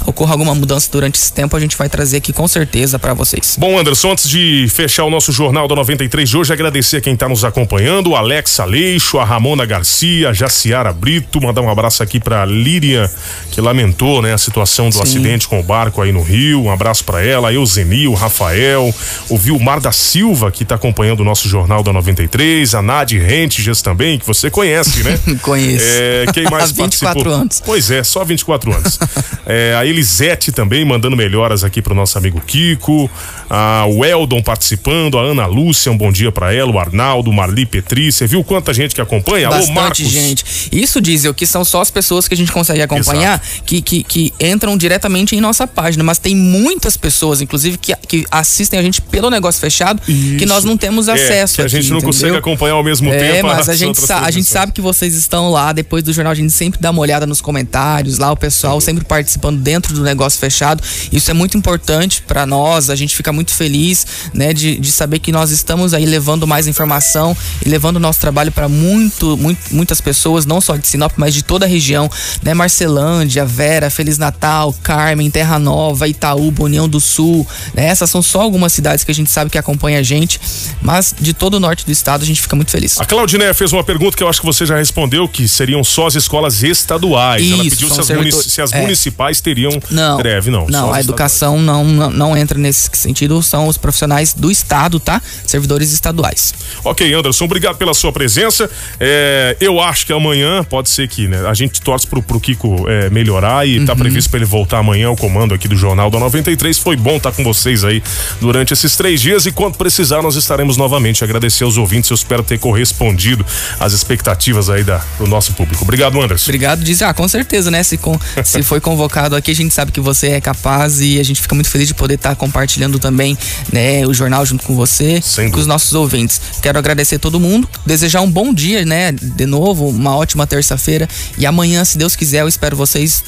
ocorra 0.04 0.32
alguma 0.32 0.52
mudança 0.52 0.88
durante 0.90 1.14
esse 1.14 1.32
tempo, 1.32 1.56
a 1.56 1.60
gente 1.60 1.76
vai 1.76 1.88
trazer 1.88 2.16
aqui 2.16 2.32
com 2.32 2.48
certeza 2.48 2.98
para 2.98 3.14
vocês. 3.14 3.56
Bom, 3.56 3.78
Anderson, 3.78 4.12
antes 4.12 4.28
de 4.28 4.66
fechar 4.68 5.04
o 5.04 5.10
nosso 5.10 5.30
Jornal 5.30 5.68
da 5.68 5.76
93 5.76 6.28
de 6.28 6.36
hoje, 6.36 6.52
agradecer 6.52 7.00
quem 7.00 7.14
está 7.14 7.28
nos 7.28 7.44
acompanhando, 7.44 8.10
o 8.10 8.16
Alex 8.16 8.58
Aleixo, 8.58 9.18
a 9.18 9.24
Ramona 9.24 9.64
Garcia, 9.64 10.30
a 10.30 10.32
Jaciara 10.32 10.92
Brito, 10.92 11.40
mandar 11.40 11.62
um 11.62 11.70
abraço 11.70 12.02
aqui 12.02 12.18
para 12.18 12.44
Líria, 12.44 13.08
que 13.52 13.60
lamentou 13.60 14.20
né, 14.20 14.34
a 14.34 14.38
situação 14.38 14.88
do 14.88 14.96
Sim. 14.96 15.02
acidente 15.02 15.46
com 15.46 15.60
o 15.60 15.62
barco 15.62 16.02
aí 16.02 16.10
no 16.10 16.22
Rio, 16.22 16.64
um 16.64 16.70
abraço 16.72 17.04
para 17.04 17.24
ela, 17.24 17.50
a 17.50 17.52
Euzenil, 17.52 18.12
Rafael, 18.14 18.92
o 19.28 19.38
Vilmar 19.38 19.80
da 19.80 19.92
Silva, 19.92 20.50
que 20.50 20.64
está 20.64 20.74
acompanhando 20.74 21.20
o 21.20 21.24
nosso 21.24 21.48
Jornal 21.48 21.84
da 21.84 21.92
93, 21.92 22.74
a 22.74 22.87
Nadi 22.88 23.18
Rentes 23.18 23.82
também, 23.82 24.18
que 24.18 24.26
você 24.26 24.50
conhece, 24.50 25.02
né? 25.02 25.20
Conheço. 25.42 25.84
É, 25.86 26.24
quem 26.32 26.44
mais 26.44 26.72
24 26.72 27.04
participou? 27.04 27.32
anos. 27.34 27.62
Pois 27.62 27.90
é, 27.90 28.02
só 28.02 28.24
24 28.24 28.74
anos. 28.74 28.98
é, 29.44 29.76
a 29.78 29.84
Elisete 29.84 30.50
também 30.50 30.86
mandando 30.86 31.14
melhoras 31.14 31.62
aqui 31.62 31.82
pro 31.82 31.94
nosso 31.94 32.16
amigo 32.16 32.40
Kiko, 32.40 33.10
a 33.50 33.84
Weldon 33.86 34.42
participando, 34.42 35.18
a 35.18 35.22
Ana 35.22 35.44
Lúcia, 35.44 35.92
um 35.92 35.98
bom 35.98 36.10
dia 36.10 36.32
para 36.32 36.54
ela, 36.54 36.72
o 36.72 36.78
Arnaldo, 36.78 37.30
Marli 37.30 37.66
Petri, 37.66 38.10
você 38.10 38.26
viu 38.26 38.42
quanta 38.42 38.72
gente 38.72 38.94
que 38.94 39.02
acompanha? 39.02 39.50
Bastante 39.50 39.70
Alô, 39.70 39.80
Marcos. 39.82 40.06
gente. 40.06 40.44
Isso, 40.72 40.98
Diesel, 40.98 41.34
que 41.34 41.46
são 41.46 41.66
só 41.66 41.82
as 41.82 41.90
pessoas 41.90 42.26
que 42.26 42.32
a 42.32 42.36
gente 42.38 42.50
consegue 42.50 42.80
acompanhar, 42.80 43.38
que, 43.66 43.82
que, 43.82 44.02
que, 44.02 44.32
entram 44.40 44.78
diretamente 44.78 45.36
em 45.36 45.42
nossa 45.42 45.66
página, 45.66 46.02
mas 46.02 46.18
tem 46.18 46.34
muitas 46.34 46.96
pessoas, 46.96 47.42
inclusive, 47.42 47.76
que, 47.76 47.94
que 48.08 48.24
assistem 48.30 48.80
a 48.80 48.82
gente 48.82 49.02
pelo 49.02 49.28
negócio 49.28 49.60
fechado, 49.60 50.00
Isso. 50.08 50.38
que 50.38 50.46
nós 50.46 50.64
não 50.64 50.78
temos 50.78 51.06
é, 51.06 51.12
acesso. 51.12 51.60
É, 51.60 51.64
a 51.64 51.68
gente 51.68 51.80
aqui, 51.80 51.90
não 51.90 51.98
entendeu? 51.98 52.14
consegue 52.14 52.36
acompanhar 52.36 52.77
ao 52.78 52.84
mesmo 52.84 53.12
é, 53.12 53.18
tempo. 53.18 53.48
Mas 53.48 53.68
a 53.68 53.74
gente, 53.74 54.00
a 54.10 54.30
gente 54.30 54.48
sabe 54.48 54.72
que 54.72 54.80
vocês 54.80 55.14
estão 55.14 55.50
lá, 55.50 55.72
depois 55.72 56.02
do 56.02 56.12
jornal, 56.12 56.32
a 56.32 56.36
gente 56.36 56.52
sempre 56.52 56.80
dá 56.80 56.90
uma 56.90 57.00
olhada 57.00 57.26
nos 57.26 57.40
comentários, 57.40 58.18
lá 58.18 58.32
o 58.32 58.36
pessoal 58.36 58.80
sempre 58.80 59.04
participando 59.04 59.60
dentro 59.60 59.94
do 59.94 60.02
negócio 60.02 60.38
fechado. 60.38 60.82
Isso 61.12 61.30
é 61.30 61.34
muito 61.34 61.56
importante 61.56 62.22
para 62.22 62.46
nós, 62.46 62.90
a 62.90 62.96
gente 62.96 63.14
fica 63.14 63.32
muito 63.32 63.52
feliz, 63.52 64.06
né, 64.32 64.52
de, 64.52 64.78
de 64.78 64.90
saber 64.90 65.18
que 65.18 65.32
nós 65.32 65.50
estamos 65.50 65.92
aí 65.94 66.06
levando 66.06 66.46
mais 66.46 66.66
informação 66.66 67.36
e 67.64 67.68
levando 67.68 67.96
o 67.96 68.00
nosso 68.00 68.20
trabalho 68.20 68.52
para 68.52 68.68
muito, 68.68 69.36
muito, 69.36 69.74
muitas 69.74 70.00
pessoas, 70.00 70.46
não 70.46 70.60
só 70.60 70.76
de 70.76 70.86
Sinop, 70.86 71.12
mas 71.16 71.34
de 71.34 71.42
toda 71.42 71.66
a 71.66 71.68
região, 71.68 72.10
né, 72.42 72.54
Marcelândia, 72.54 73.44
Vera, 73.44 73.90
Feliz 73.90 74.18
Natal, 74.18 74.74
Carmen, 74.82 75.30
Terra 75.30 75.58
Nova, 75.58 76.08
Itaú, 76.08 76.52
União 76.58 76.88
do 76.88 77.00
Sul, 77.00 77.46
né, 77.74 77.86
essas 77.86 78.10
são 78.10 78.22
só 78.22 78.40
algumas 78.40 78.72
cidades 78.72 79.04
que 79.04 79.10
a 79.10 79.14
gente 79.14 79.30
sabe 79.30 79.50
que 79.50 79.58
acompanha 79.58 79.98
a 79.98 80.02
gente, 80.02 80.40
mas 80.80 81.14
de 81.18 81.32
todo 81.32 81.54
o 81.54 81.60
norte 81.60 81.84
do 81.84 81.92
estado 81.92 82.22
a 82.22 82.26
gente 82.26 82.40
fica 82.40 82.56
muito 82.58 82.70
feliz. 82.70 83.00
A 83.00 83.04
Claudiné 83.04 83.54
fez 83.54 83.72
uma 83.72 83.82
pergunta 83.82 84.16
que 84.16 84.22
eu 84.22 84.28
acho 84.28 84.40
que 84.40 84.46
você 84.46 84.66
já 84.66 84.76
respondeu, 84.76 85.26
que 85.28 85.48
seriam 85.48 85.82
só 85.82 86.06
as 86.06 86.14
escolas 86.14 86.62
estaduais. 86.62 87.42
Isso, 87.42 87.54
Ela 87.54 87.64
pediu 87.64 87.88
se 87.88 88.00
as, 88.00 88.06
servidor... 88.06 88.42
se 88.42 88.60
as, 88.60 88.72
municipais 88.72 89.40
teriam 89.40 89.72
não, 89.90 90.18
greve, 90.18 90.50
não. 90.50 90.66
Não, 90.66 90.92
a 90.92 91.00
educação 91.00 91.60
não, 91.60 91.84
não, 91.84 92.10
não 92.10 92.36
entra 92.36 92.58
nesse 92.58 92.90
sentido, 92.92 93.42
são 93.42 93.68
os 93.68 93.78
profissionais 93.78 94.34
do 94.34 94.50
estado, 94.50 95.00
tá? 95.00 95.22
Servidores 95.46 95.92
estaduais. 95.92 96.52
Ok, 96.84 97.12
Anderson, 97.12 97.44
obrigado 97.44 97.76
pela 97.76 97.94
sua 97.94 98.12
presença. 98.12 98.68
É, 99.00 99.56
eu 99.60 99.80
acho 99.80 100.06
que 100.06 100.12
amanhã 100.12 100.64
pode 100.64 100.90
ser 100.90 101.08
que, 101.08 101.28
né? 101.28 101.46
A 101.46 101.54
gente 101.54 101.80
torce 101.80 102.06
pro, 102.06 102.22
pro 102.22 102.40
Kiko 102.40 102.88
é, 102.88 103.08
melhorar 103.10 103.66
e 103.66 103.76
tá 103.76 103.80
uhum. 103.80 103.86
tá 103.86 103.96
previsto 103.96 104.30
para 104.30 104.38
ele 104.38 104.46
voltar 104.46 104.78
amanhã 104.78 105.08
ao 105.08 105.16
comando 105.16 105.54
aqui 105.54 105.68
do 105.68 105.76
Jornal 105.76 106.10
da 106.10 106.18
93. 106.18 106.78
Foi 106.78 106.96
bom 106.96 107.16
estar 107.16 107.30
tá 107.30 107.36
com 107.36 107.44
vocês 107.44 107.84
aí 107.84 108.02
durante 108.40 108.72
esses 108.72 108.96
três 108.96 109.20
dias 109.20 109.46
e 109.46 109.52
quando 109.52 109.76
precisar 109.76 110.22
nós 110.22 110.36
estaremos 110.36 110.76
novamente. 110.76 111.22
Agradecer 111.22 111.64
aos 111.64 111.76
ouvintes, 111.76 112.10
eu 112.10 112.14
espero 112.14 112.42
ter 112.48 112.58
correspondido 112.58 113.44
às 113.78 113.92
expectativas 113.92 114.70
aí 114.70 114.82
da, 114.82 115.04
do 115.18 115.26
nosso 115.26 115.52
público. 115.52 115.84
Obrigado, 115.84 116.20
Anderson. 116.20 116.46
Obrigado, 116.46 116.82
diz. 116.82 117.02
Ah, 117.02 117.12
com 117.12 117.28
certeza, 117.28 117.70
né? 117.70 117.82
Se, 117.82 117.98
com, 117.98 118.18
se 118.42 118.62
foi 118.62 118.80
convocado 118.80 119.36
aqui, 119.36 119.50
a 119.50 119.54
gente 119.54 119.74
sabe 119.74 119.92
que 119.92 120.00
você 120.00 120.28
é 120.30 120.40
capaz 120.40 121.00
e 121.00 121.20
a 121.20 121.22
gente 121.22 121.40
fica 121.40 121.54
muito 121.54 121.68
feliz 121.68 121.86
de 121.86 121.94
poder 121.94 122.14
estar 122.14 122.30
tá 122.30 122.34
compartilhando 122.34 122.98
também, 122.98 123.36
né, 123.72 124.06
o 124.06 124.14
jornal 124.14 124.44
junto 124.46 124.64
com 124.64 124.74
você, 124.74 125.20
Sem 125.22 125.50
com 125.50 125.58
os 125.58 125.66
nossos 125.66 125.92
ouvintes. 125.92 126.40
Quero 126.62 126.78
agradecer 126.78 127.18
todo 127.18 127.38
mundo, 127.38 127.68
desejar 127.84 128.22
um 128.22 128.30
bom 128.30 128.52
dia, 128.52 128.84
né? 128.84 129.12
De 129.12 129.46
novo, 129.46 129.88
uma 129.88 130.16
ótima 130.16 130.46
terça-feira 130.46 131.08
e 131.36 131.44
amanhã, 131.44 131.84
se 131.84 131.98
Deus 131.98 132.16
quiser, 132.16 132.40
eu 132.40 132.48
espero 132.48 132.76
vocês 132.76 133.22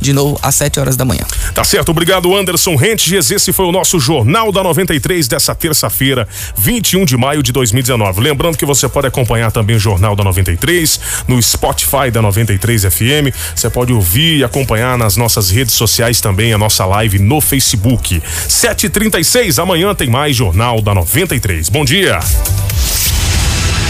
de 0.00 0.12
novo 0.12 0.38
às 0.42 0.54
7 0.54 0.80
horas 0.80 0.96
da 0.96 1.04
manhã. 1.04 1.24
Tá 1.54 1.64
certo, 1.64 1.90
obrigado 1.90 2.34
Anderson 2.34 2.76
Rentes. 2.76 3.30
Esse 3.30 3.52
foi 3.52 3.66
o 3.66 3.72
nosso 3.72 3.98
Jornal 3.98 4.50
da 4.52 4.62
93 4.62 5.28
dessa 5.28 5.54
terça-feira, 5.54 6.28
21 6.56 7.04
de 7.04 7.16
maio 7.16 7.42
de 7.42 7.52
2019. 7.52 8.20
Lembrando 8.20 8.56
que 8.56 8.66
você 8.66 8.88
pode 8.88 9.06
acompanhar 9.06 9.50
também 9.50 9.76
o 9.76 9.78
Jornal 9.78 10.16
da 10.16 10.24
93 10.24 11.00
no 11.28 11.40
Spotify 11.42 12.10
da 12.12 12.20
93 12.22 12.84
FM. 12.84 13.34
Você 13.54 13.70
pode 13.70 13.92
ouvir 13.92 14.38
e 14.38 14.44
acompanhar 14.44 14.98
nas 14.98 15.16
nossas 15.16 15.50
redes 15.50 15.74
sociais 15.74 16.20
também 16.20 16.52
a 16.52 16.58
nossa 16.58 16.84
live 16.84 17.18
no 17.18 17.40
Facebook. 17.40 18.22
7h36, 18.48 19.62
amanhã 19.62 19.94
tem 19.94 20.08
mais 20.08 20.36
Jornal 20.36 20.80
da 20.80 20.94
93. 20.94 21.68
Bom 21.68 21.84
dia. 21.84 22.18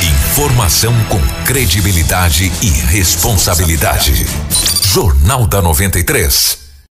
Informação 0.03 0.93
com 1.09 1.21
credibilidade 1.45 2.51
e 2.61 2.69
responsabilidade. 2.69 4.27
Jornal 4.95 5.49
da 5.49 5.61
93. 5.61 6.64